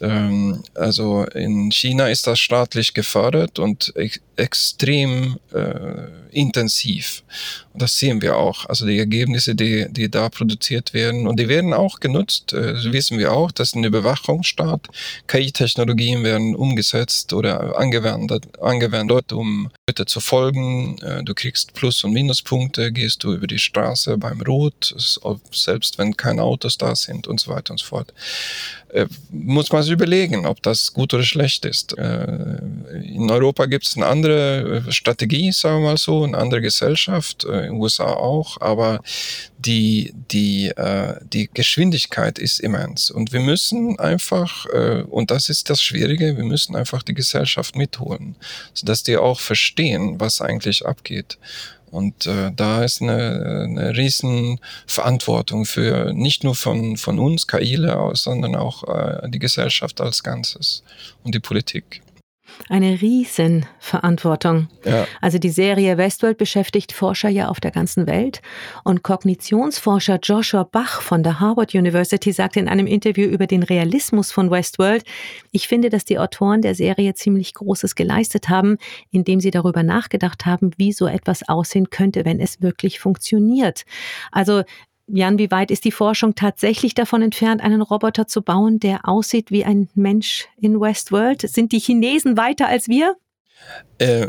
Ähm, 0.00 0.62
also 0.74 1.24
in 1.24 1.70
China 1.70 2.08
ist 2.08 2.26
das 2.26 2.38
staatlich 2.38 2.94
gefördert 2.94 3.58
und 3.58 3.92
ex 3.96 4.20
extrem 4.36 5.38
äh, 5.52 6.08
intensiv. 6.32 7.22
Und 7.72 7.82
das 7.82 7.96
sehen 7.98 8.20
wir 8.20 8.36
auch. 8.36 8.66
Also 8.66 8.84
die 8.84 8.98
Ergebnisse, 8.98 9.54
die, 9.54 9.86
die 9.90 10.10
da 10.10 10.28
produziert 10.28 10.92
werden, 10.92 11.28
und 11.28 11.38
die 11.38 11.48
werden 11.48 11.72
auch 11.72 12.00
genutzt, 12.00 12.52
äh, 12.52 12.92
wissen 12.92 13.18
wir 13.18 13.32
auch, 13.32 13.52
das 13.52 13.68
ist 13.68 13.74
ein 13.76 13.84
Überwachungsstaat. 13.84 14.88
KI-Technologien 15.28 16.24
werden 16.24 16.56
umgesetzt 16.56 17.32
oder 17.32 17.78
angewendet, 17.78 18.46
angewendet, 18.60 19.32
um 19.32 19.70
Leute 19.88 20.06
zu 20.06 20.18
folgen. 20.18 20.98
Äh, 20.98 21.22
du 21.22 21.34
kriegst 21.34 21.74
Plus- 21.74 22.02
und 22.02 22.12
Minuspunkte, 22.12 22.90
gehst 22.90 23.22
du 23.22 23.34
über 23.34 23.46
die 23.46 23.58
Straße 23.58 24.18
beim 24.18 24.40
Rot, 24.40 24.94
selbst 25.52 25.98
wenn 25.98 26.16
keine 26.16 26.42
Autos 26.42 26.76
da 26.76 26.96
sind 26.96 27.28
und 27.28 27.38
so 27.38 27.52
weiter 27.52 27.70
und 27.70 27.78
so 27.78 27.86
fort. 27.86 28.12
Äh, 28.88 29.06
muss 29.30 29.70
man 29.72 29.82
sich 29.84 29.92
überlegen, 29.92 30.46
ob 30.46 30.62
das 30.62 30.92
gut 30.92 31.14
oder 31.14 31.22
schlecht 31.22 31.64
ist. 31.64 31.96
Äh, 31.96 32.58
in 33.02 33.30
Europa 33.30 33.66
gibt 33.66 33.86
es 33.86 33.96
eine 33.96 34.06
andere 34.06 34.84
äh, 34.86 34.92
Strategie, 34.92 35.52
sagen 35.52 35.82
wir 35.82 35.90
mal 35.90 35.96
so, 35.98 36.24
eine 36.24 36.36
andere 36.36 36.60
Gesellschaft, 36.60 37.44
in 37.44 37.52
den 37.52 37.72
USA 37.72 38.04
auch, 38.04 38.60
aber 38.60 39.00
die, 39.58 40.12
die, 40.30 40.72
die 41.32 41.48
Geschwindigkeit 41.54 42.38
ist 42.38 42.60
immens. 42.60 43.10
Und 43.10 43.32
wir 43.32 43.40
müssen 43.40 43.98
einfach, 43.98 44.66
und 45.08 45.30
das 45.30 45.48
ist 45.48 45.70
das 45.70 45.80
Schwierige, 45.80 46.36
wir 46.36 46.44
müssen 46.44 46.76
einfach 46.76 47.02
die 47.02 47.14
Gesellschaft 47.14 47.74
mitholen, 47.74 48.36
sodass 48.74 49.04
die 49.04 49.16
auch 49.16 49.40
verstehen, 49.40 50.20
was 50.20 50.42
eigentlich 50.42 50.84
abgeht. 50.84 51.38
Und 51.94 52.26
äh, 52.26 52.50
da 52.50 52.82
ist 52.82 53.00
eine, 53.00 53.68
eine 53.68 53.96
riesen 53.96 54.58
Verantwortung 54.84 55.64
für 55.64 56.12
nicht 56.12 56.42
nur 56.42 56.56
von, 56.56 56.96
von 56.96 57.20
uns, 57.20 57.46
KIler 57.46 58.00
aus, 58.00 58.24
sondern 58.24 58.56
auch 58.56 58.82
äh, 58.88 59.30
die 59.30 59.38
Gesellschaft 59.38 60.00
als 60.00 60.24
Ganzes 60.24 60.82
und 61.22 61.36
die 61.36 61.38
Politik. 61.38 62.02
Eine 62.68 63.00
Riesenverantwortung. 63.00 64.68
Ja. 64.84 65.06
Also 65.20 65.38
die 65.38 65.50
Serie 65.50 65.98
Westworld 65.98 66.38
beschäftigt 66.38 66.92
Forscher 66.92 67.28
ja 67.28 67.48
auf 67.48 67.60
der 67.60 67.70
ganzen 67.70 68.06
Welt. 68.06 68.40
Und 68.84 69.02
Kognitionsforscher 69.02 70.18
Joshua 70.22 70.62
Bach 70.64 71.02
von 71.02 71.22
der 71.22 71.40
Harvard 71.40 71.74
University 71.74 72.32
sagte 72.32 72.60
in 72.60 72.68
einem 72.68 72.86
Interview 72.86 73.26
über 73.26 73.46
den 73.46 73.62
Realismus 73.62 74.32
von 74.32 74.50
Westworld, 74.50 75.04
ich 75.52 75.68
finde, 75.68 75.90
dass 75.90 76.04
die 76.04 76.18
Autoren 76.18 76.62
der 76.62 76.74
Serie 76.74 77.14
ziemlich 77.14 77.54
Großes 77.54 77.94
geleistet 77.94 78.48
haben, 78.48 78.78
indem 79.10 79.40
sie 79.40 79.50
darüber 79.50 79.82
nachgedacht 79.82 80.46
haben, 80.46 80.70
wie 80.76 80.92
so 80.92 81.06
etwas 81.06 81.46
aussehen 81.48 81.90
könnte, 81.90 82.24
wenn 82.24 82.40
es 82.40 82.62
wirklich 82.62 82.98
funktioniert. 82.98 83.84
Also 84.32 84.62
Jan, 85.06 85.38
wie 85.38 85.50
weit 85.50 85.70
ist 85.70 85.84
die 85.84 85.92
Forschung 85.92 86.34
tatsächlich 86.34 86.94
davon 86.94 87.20
entfernt, 87.20 87.62
einen 87.62 87.82
Roboter 87.82 88.26
zu 88.26 88.42
bauen, 88.42 88.80
der 88.80 89.06
aussieht 89.06 89.50
wie 89.50 89.64
ein 89.64 89.88
Mensch 89.94 90.48
in 90.58 90.80
Westworld? 90.80 91.42
Sind 91.42 91.72
die 91.72 91.78
Chinesen 91.78 92.36
weiter 92.36 92.68
als 92.68 92.88
wir? 92.88 93.16
Äh, 93.98 94.26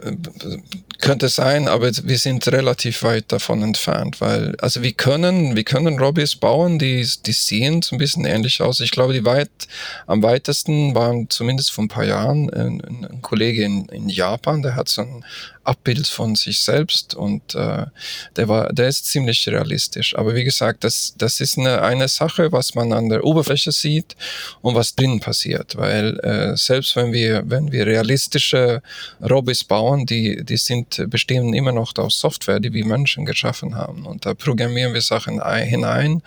könnte 0.99 1.27
sein, 1.27 1.67
aber 1.67 1.91
wir 1.91 2.17
sind 2.17 2.47
relativ 2.47 3.03
weit 3.03 3.31
davon 3.31 3.63
entfernt, 3.63 4.21
weil, 4.21 4.55
also 4.61 4.81
wir 4.81 4.93
können, 4.93 5.55
wir 5.55 5.63
können 5.63 5.99
Robbys 5.99 6.35
bauen, 6.35 6.79
die, 6.79 7.07
die 7.25 7.31
sehen 7.31 7.81
so 7.81 7.95
ein 7.95 7.99
bisschen 7.99 8.25
ähnlich 8.25 8.61
aus. 8.61 8.79
Ich 8.79 8.91
glaube, 8.91 9.13
die 9.13 9.25
weit, 9.25 9.49
am 10.07 10.23
weitesten 10.23 10.95
waren 10.95 11.29
zumindest 11.29 11.71
vor 11.71 11.83
ein 11.83 11.89
paar 11.89 12.05
Jahren 12.05 12.49
ein, 12.51 12.81
ein 12.81 13.21
Kollege 13.21 13.63
in, 13.63 13.85
in 13.85 14.07
Japan, 14.07 14.61
der 14.61 14.75
hat 14.75 14.87
so 14.87 15.01
ein 15.01 15.25
Abbild 15.65 16.07
von 16.07 16.35
sich 16.35 16.59
selbst 16.59 17.15
und 17.15 17.55
äh, 17.55 17.85
der 18.35 18.47
war, 18.47 18.71
der 18.71 18.87
ist 18.87 19.05
ziemlich 19.05 19.47
realistisch. 19.47 20.15
Aber 20.15 20.35
wie 20.35 20.43
gesagt, 20.43 20.83
das, 20.83 21.15
das 21.17 21.39
ist 21.39 21.57
eine, 21.57 21.81
eine 21.81 22.07
Sache, 22.07 22.51
was 22.51 22.75
man 22.75 22.93
an 22.93 23.09
der 23.09 23.23
Oberfläche 23.23 23.71
sieht 23.71 24.15
und 24.61 24.75
was 24.75 24.95
drinnen 24.95 25.19
passiert, 25.19 25.75
weil 25.75 26.19
äh, 26.19 26.55
selbst 26.55 26.95
wenn 26.95 27.11
wir, 27.11 27.43
wenn 27.47 27.71
wir 27.71 27.87
realistische 27.87 28.81
Robbys 29.21 29.63
bauen, 29.63 30.05
die, 30.05 30.43
die 30.43 30.57
sind, 30.57 31.09
bestehen 31.09 31.53
immer 31.53 31.71
noch 31.71 31.93
aus 31.97 32.19
Software, 32.19 32.59
die 32.59 32.73
wir 32.73 32.85
Menschen 32.85 33.25
geschaffen 33.25 33.75
haben 33.75 34.05
und 34.05 34.25
da 34.25 34.33
programmieren 34.33 34.93
wir 34.93 35.01
Sachen 35.01 35.41
hinein 35.43 36.21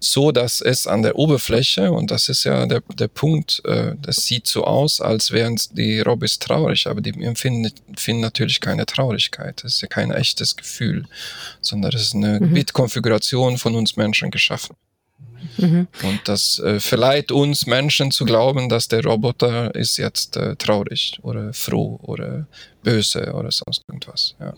so, 0.00 0.32
dass 0.32 0.60
es 0.60 0.86
an 0.86 1.02
der 1.02 1.16
Oberfläche, 1.16 1.90
und 1.90 2.10
das 2.10 2.28
ist 2.28 2.44
ja 2.44 2.66
der, 2.66 2.82
der 2.98 3.08
Punkt, 3.08 3.62
äh, 3.64 3.94
das 4.00 4.16
sieht 4.16 4.46
so 4.46 4.64
aus, 4.64 5.00
als 5.00 5.32
wären 5.32 5.56
die 5.72 6.00
Robbys 6.00 6.38
traurig, 6.38 6.86
aber 6.86 7.00
die 7.00 7.10
empfinden, 7.22 7.72
empfinden 7.88 8.22
natürlich 8.22 8.60
keine 8.60 8.86
Traurigkeit. 8.86 9.62
Das 9.64 9.74
ist 9.74 9.80
ja 9.80 9.88
kein 9.88 10.10
echtes 10.10 10.56
Gefühl, 10.56 11.04
sondern 11.60 11.90
das 11.90 12.02
ist 12.02 12.14
eine 12.14 12.40
mhm. 12.40 12.54
Bitkonfiguration 12.54 13.58
von 13.58 13.74
uns 13.74 13.96
Menschen 13.96 14.30
geschaffen. 14.30 14.76
Mhm. 15.56 15.88
Und 16.02 16.20
das 16.24 16.58
äh, 16.58 16.80
verleiht 16.80 17.32
uns 17.32 17.66
Menschen 17.66 18.10
zu 18.10 18.24
glauben, 18.24 18.68
dass 18.68 18.88
der 18.88 19.04
Roboter 19.04 19.74
ist 19.74 19.96
jetzt 19.96 20.36
äh, 20.36 20.56
traurig 20.56 21.18
oder 21.22 21.52
froh 21.52 21.98
oder 22.02 22.46
böse 22.82 23.32
oder 23.32 23.50
sonst 23.50 23.84
irgendwas. 23.88 24.34
Ja 24.40 24.54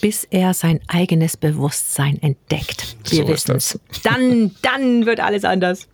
bis 0.00 0.24
er 0.24 0.54
sein 0.54 0.80
eigenes 0.88 1.36
Bewusstsein 1.36 2.20
entdeckt. 2.22 2.96
Wir 3.10 3.24
so 3.24 3.28
wissen 3.28 3.56
es. 3.56 3.78
Dann, 4.02 4.52
dann 4.62 5.06
wird 5.06 5.20
alles 5.20 5.44
anders. 5.44 5.88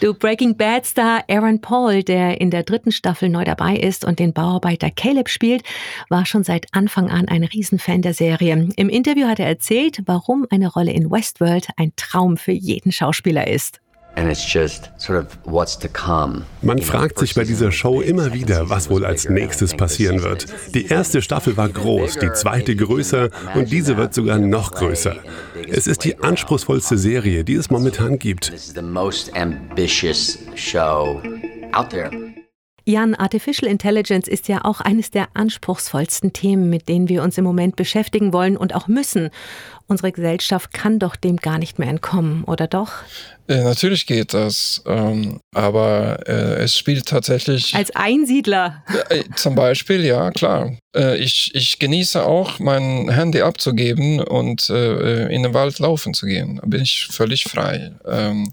Du 0.00 0.12
Breaking 0.12 0.56
Bad 0.56 0.84
Star 0.84 1.24
Aaron 1.28 1.60
Paul, 1.60 2.02
der 2.02 2.40
in 2.40 2.50
der 2.50 2.62
dritten 2.62 2.92
Staffel 2.92 3.28
neu 3.28 3.44
dabei 3.44 3.76
ist 3.76 4.04
und 4.04 4.18
den 4.18 4.32
Bauarbeiter 4.32 4.90
Caleb 4.90 5.28
spielt, 5.28 5.62
war 6.08 6.26
schon 6.26 6.44
seit 6.44 6.66
Anfang 6.72 7.10
an 7.10 7.28
ein 7.28 7.44
Riesenfan 7.44 8.02
der 8.02 8.14
Serie. 8.14 8.68
Im 8.76 8.88
Interview 8.88 9.26
hat 9.26 9.38
er 9.38 9.46
erzählt, 9.46 10.02
warum 10.06 10.46
eine 10.50 10.68
Rolle 10.68 10.92
in 10.92 11.10
Westworld 11.10 11.68
ein 11.76 11.92
Traum 11.96 12.36
für 12.36 12.52
jeden 12.52 12.92
Schauspieler 12.92 13.46
ist. 13.46 13.80
Man 16.62 16.78
fragt 16.80 17.18
sich 17.18 17.34
bei 17.34 17.44
dieser 17.44 17.70
Show 17.70 18.00
immer 18.00 18.32
wieder, 18.32 18.70
was 18.70 18.88
wohl 18.88 19.04
als 19.04 19.28
nächstes 19.28 19.76
passieren 19.76 20.22
wird. 20.22 20.46
Die 20.74 20.86
erste 20.86 21.20
Staffel 21.20 21.56
war 21.56 21.68
groß, 21.68 22.18
die 22.18 22.32
zweite 22.32 22.74
größer 22.74 23.28
und 23.54 23.70
diese 23.70 23.96
wird 23.98 24.14
sogar 24.14 24.38
noch 24.38 24.72
größer. 24.72 25.16
Es 25.68 25.86
ist 25.86 26.04
die 26.04 26.18
anspruchsvollste 26.18 26.96
Serie, 26.96 27.44
die 27.44 27.54
es 27.54 27.70
momentan 27.70 28.18
gibt. 28.18 28.52
Jan, 32.88 33.16
Artificial 33.16 33.68
Intelligence 33.68 34.28
ist 34.28 34.46
ja 34.46 34.64
auch 34.64 34.80
eines 34.80 35.10
der 35.10 35.26
anspruchsvollsten 35.34 36.32
Themen, 36.32 36.70
mit 36.70 36.88
denen 36.88 37.08
wir 37.08 37.24
uns 37.24 37.36
im 37.36 37.42
Moment 37.42 37.74
beschäftigen 37.74 38.32
wollen 38.32 38.56
und 38.56 38.76
auch 38.76 38.86
müssen. 38.86 39.30
Unsere 39.88 40.10
Gesellschaft 40.10 40.72
kann 40.72 40.98
doch 40.98 41.14
dem 41.14 41.36
gar 41.36 41.58
nicht 41.58 41.78
mehr 41.78 41.88
entkommen, 41.88 42.42
oder 42.44 42.66
doch? 42.66 42.92
Äh, 43.48 43.62
natürlich 43.62 44.06
geht 44.06 44.34
das, 44.34 44.82
ähm, 44.86 45.40
aber 45.54 46.26
äh, 46.26 46.64
es 46.64 46.76
spielt 46.76 47.06
tatsächlich. 47.06 47.74
Als 47.74 47.94
Einsiedler. 47.94 48.82
Äh, 49.10 49.22
zum 49.36 49.54
Beispiel, 49.54 50.04
ja, 50.04 50.32
klar. 50.32 50.76
Äh, 50.94 51.18
ich, 51.18 51.54
ich 51.54 51.78
genieße 51.78 52.26
auch, 52.26 52.58
mein 52.58 53.08
Handy 53.08 53.42
abzugeben 53.42 54.20
und 54.20 54.68
äh, 54.70 55.32
in 55.32 55.44
den 55.44 55.54
Wald 55.54 55.78
laufen 55.78 56.14
zu 56.14 56.26
gehen. 56.26 56.56
Da 56.56 56.66
bin 56.66 56.82
ich 56.82 57.06
völlig 57.08 57.44
frei. 57.44 57.92
Ähm, 58.04 58.52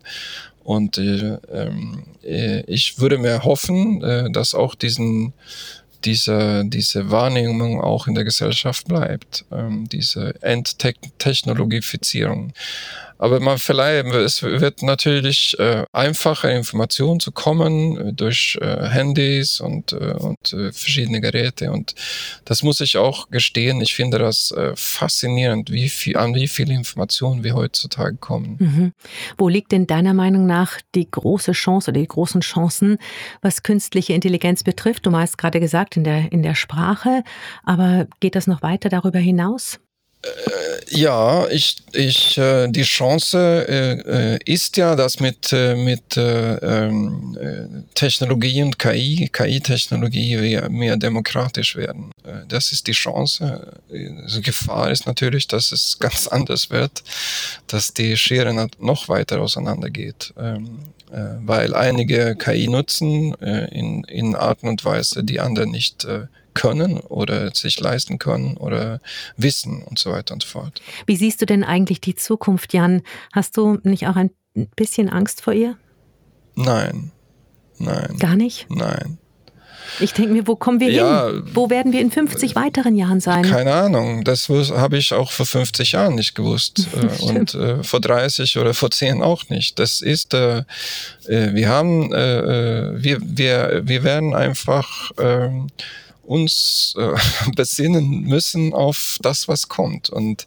und 0.63 0.97
äh, 0.97 1.37
ähm, 1.51 2.03
äh, 2.23 2.61
ich 2.67 2.99
würde 2.99 3.17
mir 3.17 3.43
hoffen, 3.43 4.01
äh, 4.03 4.31
dass 4.31 4.55
auch 4.55 4.75
diesen, 4.75 5.33
diese, 6.05 6.63
diese 6.65 7.11
Wahrnehmung 7.11 7.81
auch 7.81 8.07
in 8.07 8.15
der 8.15 8.23
Gesellschaft 8.23 8.87
bleibt, 8.87 9.43
ähm, 9.51 9.89
diese 9.89 10.41
Enttechnologifizierung. 10.41 12.53
Aber 13.23 13.39
man 13.39 13.57
vielleicht, 13.57 14.05
es 14.07 14.43
wird 14.43 14.83
natürlich 14.83 15.57
äh, 15.57 15.85
einfacher, 15.93 16.51
Informationen 16.51 17.21
zu 17.21 17.31
kommen 17.31 18.09
äh, 18.09 18.11
durch 18.11 18.57
äh, 18.59 18.89
Handys 18.89 19.61
und, 19.61 19.93
äh, 19.93 20.15
und 20.19 20.51
äh, 20.51 20.73
verschiedene 20.73 21.21
Geräte. 21.21 21.71
Und 21.71 21.95
das 22.43 22.63
muss 22.63 22.81
ich 22.81 22.97
auch 22.97 23.29
gestehen. 23.29 23.79
Ich 23.79 23.95
finde 23.95 24.19
das 24.19 24.51
äh, 24.51 24.73
faszinierend, 24.75 25.71
wie 25.71 25.87
viel, 25.87 26.17
an 26.17 26.35
wie 26.35 26.49
viele 26.49 26.73
Informationen 26.73 27.45
wir 27.45 27.55
heutzutage 27.55 28.17
kommen. 28.17 28.57
Mhm. 28.59 28.91
Wo 29.37 29.47
liegt 29.47 29.71
denn 29.71 29.87
deiner 29.87 30.13
Meinung 30.13 30.45
nach 30.45 30.81
die 30.93 31.09
große 31.09 31.53
Chance 31.53 31.91
oder 31.91 32.01
die 32.01 32.07
großen 32.09 32.41
Chancen, 32.41 32.97
was 33.41 33.63
künstliche 33.63 34.11
Intelligenz 34.11 34.63
betrifft? 34.63 35.05
Du 35.05 35.15
hast 35.15 35.37
gerade 35.37 35.61
gesagt, 35.61 35.95
in 35.95 36.03
der, 36.03 36.29
in 36.33 36.43
der 36.43 36.55
Sprache. 36.55 37.23
Aber 37.63 38.05
geht 38.19 38.35
das 38.35 38.47
noch 38.47 38.61
weiter 38.61 38.89
darüber 38.89 39.19
hinaus? 39.19 39.79
Äh, 40.23 40.97
ja, 40.97 41.47
ich, 41.49 41.77
ich, 41.91 42.37
äh, 42.37 42.67
die 42.69 42.83
Chance 42.83 43.65
äh, 43.67 44.39
ist 44.45 44.77
ja, 44.77 44.95
dass 44.95 45.19
mit, 45.19 45.51
mit 45.51 46.17
ähm, 46.17 47.83
Technologie 47.93 48.63
und 48.63 48.79
KI, 48.79 49.29
KI-Technologie 49.31 50.37
mehr, 50.37 50.69
mehr 50.69 50.97
demokratisch 50.97 51.75
werden. 51.75 52.11
Das 52.47 52.71
ist 52.71 52.87
die 52.87 52.93
Chance. 52.93 53.81
Die 53.91 54.41
Gefahr 54.41 54.91
ist 54.91 55.05
natürlich, 55.05 55.47
dass 55.47 55.71
es 55.71 55.97
ganz 55.99 56.27
anders 56.27 56.69
wird, 56.69 57.03
dass 57.67 57.93
die 57.93 58.15
Schere 58.15 58.69
noch 58.79 59.09
weiter 59.09 59.41
auseinandergeht. 59.41 60.33
Ähm, 60.37 60.79
weil 61.41 61.75
einige 61.75 62.35
KI 62.35 62.67
nutzen 62.67 63.35
in, 63.35 64.03
in 64.05 64.35
Arten 64.35 64.67
und 64.67 64.83
Weise, 64.83 65.23
die 65.23 65.39
andere 65.39 65.67
nicht 65.67 66.07
können 66.53 66.99
oder 66.99 67.53
sich 67.53 67.79
leisten 67.79 68.19
können 68.19 68.57
oder 68.57 69.01
wissen 69.37 69.83
und 69.83 69.99
so 69.99 70.11
weiter 70.11 70.33
und 70.33 70.43
so 70.43 70.49
fort. 70.49 70.81
Wie 71.05 71.15
siehst 71.15 71.41
du 71.41 71.45
denn 71.45 71.63
eigentlich 71.63 72.01
die 72.01 72.15
Zukunft, 72.15 72.73
Jan? 72.73 73.01
Hast 73.31 73.57
du 73.57 73.79
nicht 73.83 74.07
auch 74.07 74.15
ein 74.15 74.31
bisschen 74.75 75.09
Angst 75.09 75.41
vor 75.41 75.53
ihr? 75.53 75.77
Nein. 76.55 77.11
nein. 77.79 78.15
Gar 78.19 78.35
nicht? 78.35 78.67
Nein. 78.69 79.17
Ich 79.99 80.13
denke 80.13 80.31
mir, 80.31 80.47
wo 80.47 80.55
kommen 80.55 80.79
wir 80.79 80.89
Ja. 80.91 81.27
hin? 81.27 81.43
Wo 81.53 81.69
werden 81.69 81.91
wir 81.91 81.99
in 81.99 82.09
50 82.09 82.55
weiteren 82.55 82.95
Jahren 82.95 83.19
sein? 83.19 83.43
Keine 83.43 83.73
Ahnung, 83.73 84.23
das 84.23 84.49
habe 84.49 84.97
ich 84.97 85.13
auch 85.13 85.31
vor 85.31 85.45
50 85.45 85.91
Jahren 85.91 86.15
nicht 86.15 86.35
gewusst 86.35 86.87
äh, 87.19 87.23
und 87.23 87.53
äh, 87.53 87.83
vor 87.83 87.99
30 87.99 88.57
oder 88.57 88.73
vor 88.73 88.91
10 88.91 89.21
auch 89.21 89.49
nicht. 89.49 89.79
Das 89.79 90.01
ist, 90.01 90.33
äh, 90.33 90.59
äh, 91.27 91.53
wir 91.53 91.69
haben, 91.69 92.13
äh, 92.13 92.39
äh, 92.39 93.03
wir, 93.03 93.17
wir, 93.21 93.81
wir 93.85 94.03
werden 94.03 94.33
einfach 94.33 95.11
ähm, 95.19 95.67
uns 96.23 96.95
äh, 96.97 97.51
besinnen 97.55 98.21
müssen 98.21 98.73
auf 98.73 99.19
das, 99.21 99.47
was 99.47 99.67
kommt. 99.67 100.09
Und 100.09 100.45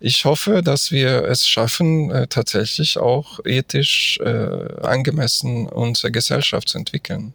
ich 0.00 0.24
hoffe, 0.24 0.62
dass 0.62 0.90
wir 0.90 1.24
es 1.24 1.46
schaffen, 1.46 2.10
äh, 2.10 2.26
tatsächlich 2.28 2.98
auch 2.98 3.40
ethisch 3.44 4.18
äh, 4.20 4.80
angemessen 4.82 5.66
unsere 5.68 6.12
Gesellschaft 6.12 6.68
zu 6.68 6.78
entwickeln. 6.78 7.34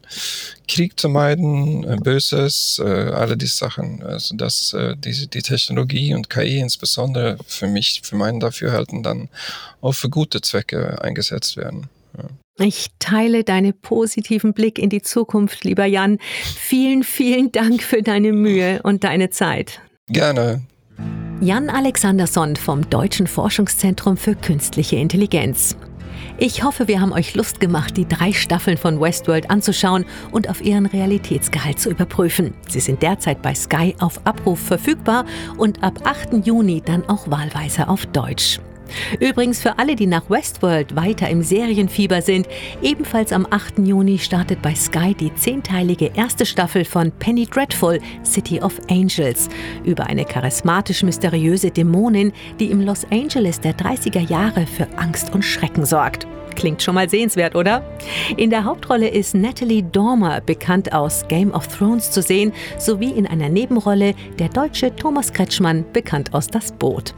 Krieg 0.68 1.00
zu 1.00 1.10
meiden, 1.10 1.84
äh, 1.84 1.98
Böses, 1.98 2.82
äh, 2.84 2.88
alle 2.88 3.38
die 3.38 3.48
Sachen. 3.48 4.02
Also 4.04 4.36
dass 4.36 4.74
äh, 4.74 4.96
die, 4.98 5.28
die 5.28 5.42
Technologie 5.42 6.14
und 6.14 6.30
KI 6.30 6.60
insbesondere 6.60 7.38
für 7.46 7.68
mich, 7.68 8.02
für 8.04 8.16
meinen 8.16 8.40
Dafürhalten 8.40 9.04
dann 9.04 9.30
auch 9.82 9.94
für 9.94 10.10
gute 10.10 10.42
Zwecke 10.42 11.02
eingesetzt 11.02 11.58
werden. 11.58 11.90
Ich 12.60 12.88
teile 13.00 13.44
deinen 13.44 13.74
positiven 13.74 14.54
Blick 14.54 14.78
in 14.78 14.90
die 14.90 15.02
Zukunft, 15.02 15.64
lieber 15.64 15.86
Jan. 15.86 16.20
Vielen, 16.56 17.04
vielen 17.04 17.52
Dank 17.52 17.82
für 17.82 18.04
deine 18.04 18.32
Mühe 18.32 18.82
und 18.84 19.04
deine 19.04 19.32
Zeit. 19.32 19.82
Gerne. 20.08 20.62
Jan 21.42 21.70
Alexandersson 21.70 22.56
vom 22.56 22.90
Deutschen 22.90 23.26
Forschungszentrum 23.28 24.18
für 24.18 24.36
Künstliche 24.36 24.98
Intelligenz. 24.98 25.76
Ich 26.38 26.64
hoffe, 26.64 26.88
wir 26.88 27.02
haben 27.02 27.12
euch 27.12 27.36
Lust 27.36 27.60
gemacht, 27.60 27.98
die 27.98 28.08
drei 28.08 28.34
Staffeln 28.34 28.78
von 28.78 29.02
Westworld 29.02 29.50
anzuschauen 29.50 30.06
und 30.32 30.50
auf 30.50 30.62
ihren 30.62 30.86
Realitätsgehalt 30.86 31.80
zu 31.80 31.90
überprüfen. 31.90 32.54
Sie 32.70 32.80
sind 32.80 33.02
derzeit 33.02 33.42
bei 33.42 33.56
Sky 33.56 33.96
auf 34.00 34.26
Abruf 34.26 34.60
verfügbar 34.60 35.26
und 35.58 35.84
ab 35.84 36.00
8. 36.06 36.46
Juni 36.46 36.82
dann 36.86 37.08
auch 37.10 37.30
wahlweise 37.30 37.88
auf 37.88 38.06
Deutsch. 38.08 38.60
Übrigens 39.20 39.62
für 39.62 39.80
alle, 39.80 39.96
die 39.96 40.08
nach 40.08 40.30
Westworld 40.30 40.96
weiter 40.96 41.30
im 41.30 41.42
Serienfieber 41.42 42.22
sind, 42.22 42.48
ebenfalls 42.82 43.32
am 43.32 43.48
8. 43.50 43.80
Juni 43.80 44.20
startet 44.20 44.62
bei 44.62 44.76
Sky 44.76 45.14
die 45.14 45.34
zehnteilige 45.36 46.12
erste 46.16 46.46
Staffel 46.46 46.86
von 46.86 47.12
Penny 47.12 47.46
Dreadful, 47.46 48.00
City 48.24 48.62
of 48.62 48.80
Angels, 48.90 49.50
über 49.84 50.08
eine 50.08 50.26
charismatisch-mysteriöse 50.26 51.72
Dämonin, 51.72 52.34
die 52.60 52.72
im 52.72 52.82
Los 52.82 53.06
Angeles 53.12 53.60
der 53.60 53.76
30er 53.76 54.28
Jahre 54.30 54.66
für 54.68 54.88
Angst 54.98 55.34
und 55.34 55.44
Schrecken 55.44 55.86
sorgt. 55.86 56.28
Klingt 56.56 56.82
schon 56.84 56.96
mal 56.96 57.10
sehenswert, 57.10 57.56
oder? 57.56 57.84
In 58.38 58.50
der 58.50 58.64
Hauptrolle 58.64 59.10
ist 59.10 59.34
Natalie 59.34 59.84
Dormer, 59.84 60.42
bekannt 60.42 60.94
aus 60.94 61.28
Game 61.28 61.52
of 61.52 61.68
Thrones, 61.68 62.12
zu 62.12 62.22
sehen, 62.22 62.54
sowie 62.78 63.12
in 63.12 63.26
einer 63.26 63.50
Nebenrolle 63.50 64.14
der 64.40 64.50
deutsche 64.50 64.96
Thomas 64.96 65.34
Kretschmann, 65.34 65.84
bekannt 65.94 66.34
aus 66.34 66.48
Das 66.48 66.72
Boot. 66.72 67.16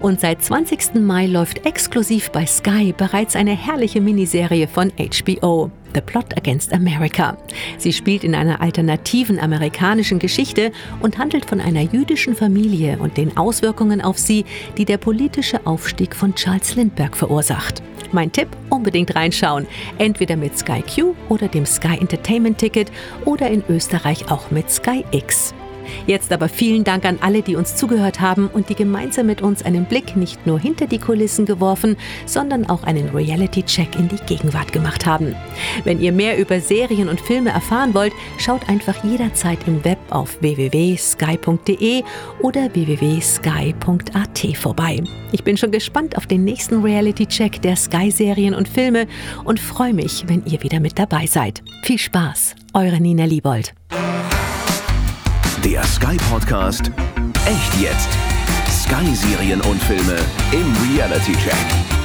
Und 0.00 0.20
seit 0.20 0.42
20. 0.42 0.94
Mai 0.94 1.26
läuft 1.26 1.66
exklusiv 1.66 2.30
bei 2.30 2.46
Sky 2.46 2.94
bereits 2.96 3.36
eine 3.36 3.56
herrliche 3.56 4.00
Miniserie 4.00 4.68
von 4.68 4.92
HBO. 4.98 5.70
The 5.94 6.00
Plot 6.00 6.36
Against 6.36 6.72
America. 6.72 7.36
Sie 7.78 7.92
spielt 7.92 8.24
in 8.24 8.34
einer 8.34 8.60
alternativen 8.60 9.38
amerikanischen 9.38 10.18
Geschichte 10.18 10.72
und 11.00 11.18
handelt 11.18 11.44
von 11.44 11.60
einer 11.60 11.82
jüdischen 11.82 12.34
Familie 12.34 12.98
und 12.98 13.16
den 13.16 13.36
Auswirkungen 13.36 14.00
auf 14.00 14.18
sie, 14.18 14.44
die 14.78 14.84
der 14.84 14.98
politische 14.98 15.66
Aufstieg 15.66 16.16
von 16.16 16.34
Charles 16.34 16.76
Lindbergh 16.76 17.16
verursacht. 17.16 17.82
Mein 18.12 18.30
Tipp, 18.30 18.48
unbedingt 18.68 19.14
reinschauen. 19.14 19.66
Entweder 19.98 20.36
mit 20.36 20.58
Sky 20.58 20.82
Q 20.82 21.14
oder 21.28 21.48
dem 21.48 21.64
Sky 21.66 21.98
Entertainment 21.98 22.58
Ticket 22.58 22.90
oder 23.24 23.48
in 23.48 23.64
Österreich 23.68 24.30
auch 24.30 24.50
mit 24.50 24.70
Sky 24.70 25.04
X. 25.12 25.54
Jetzt 26.06 26.32
aber 26.32 26.48
vielen 26.48 26.84
Dank 26.84 27.04
an 27.04 27.18
alle, 27.20 27.42
die 27.42 27.56
uns 27.56 27.76
zugehört 27.76 28.20
haben 28.20 28.48
und 28.52 28.68
die 28.68 28.74
gemeinsam 28.74 29.26
mit 29.26 29.42
uns 29.42 29.64
einen 29.64 29.84
Blick 29.84 30.16
nicht 30.16 30.46
nur 30.46 30.58
hinter 30.58 30.86
die 30.86 30.98
Kulissen 30.98 31.46
geworfen, 31.46 31.96
sondern 32.26 32.68
auch 32.68 32.84
einen 32.84 33.08
Reality-Check 33.10 33.96
in 33.96 34.08
die 34.08 34.16
Gegenwart 34.26 34.72
gemacht 34.72 35.06
haben. 35.06 35.34
Wenn 35.84 36.00
ihr 36.00 36.12
mehr 36.12 36.38
über 36.38 36.60
Serien 36.60 37.08
und 37.08 37.20
Filme 37.20 37.50
erfahren 37.50 37.94
wollt, 37.94 38.12
schaut 38.38 38.68
einfach 38.68 39.02
jederzeit 39.04 39.58
im 39.66 39.84
Web 39.84 39.98
auf 40.10 40.40
www.sky.de 40.40 42.02
oder 42.40 42.74
www.sky.at 42.74 44.56
vorbei. 44.56 45.02
Ich 45.32 45.44
bin 45.44 45.56
schon 45.56 45.70
gespannt 45.70 46.16
auf 46.16 46.26
den 46.26 46.44
nächsten 46.44 46.82
Reality-Check 46.82 47.62
der 47.62 47.76
Sky-Serien 47.76 48.54
und 48.54 48.68
Filme 48.68 49.06
und 49.44 49.60
freue 49.60 49.94
mich, 49.94 50.24
wenn 50.26 50.44
ihr 50.44 50.62
wieder 50.62 50.80
mit 50.80 50.98
dabei 50.98 51.26
seid. 51.26 51.62
Viel 51.84 51.98
Spaß, 51.98 52.54
eure 52.74 53.00
Nina 53.00 53.24
Liebold. 53.24 53.74
Der 55.64 55.84
Sky 55.84 56.16
Podcast 56.28 56.90
Echt 57.46 57.80
jetzt. 57.80 58.08
Sky 58.68 59.14
Serien 59.14 59.60
und 59.60 59.80
Filme 59.82 60.16
im 60.50 60.74
Reality 60.90 61.32
Check. 61.32 62.01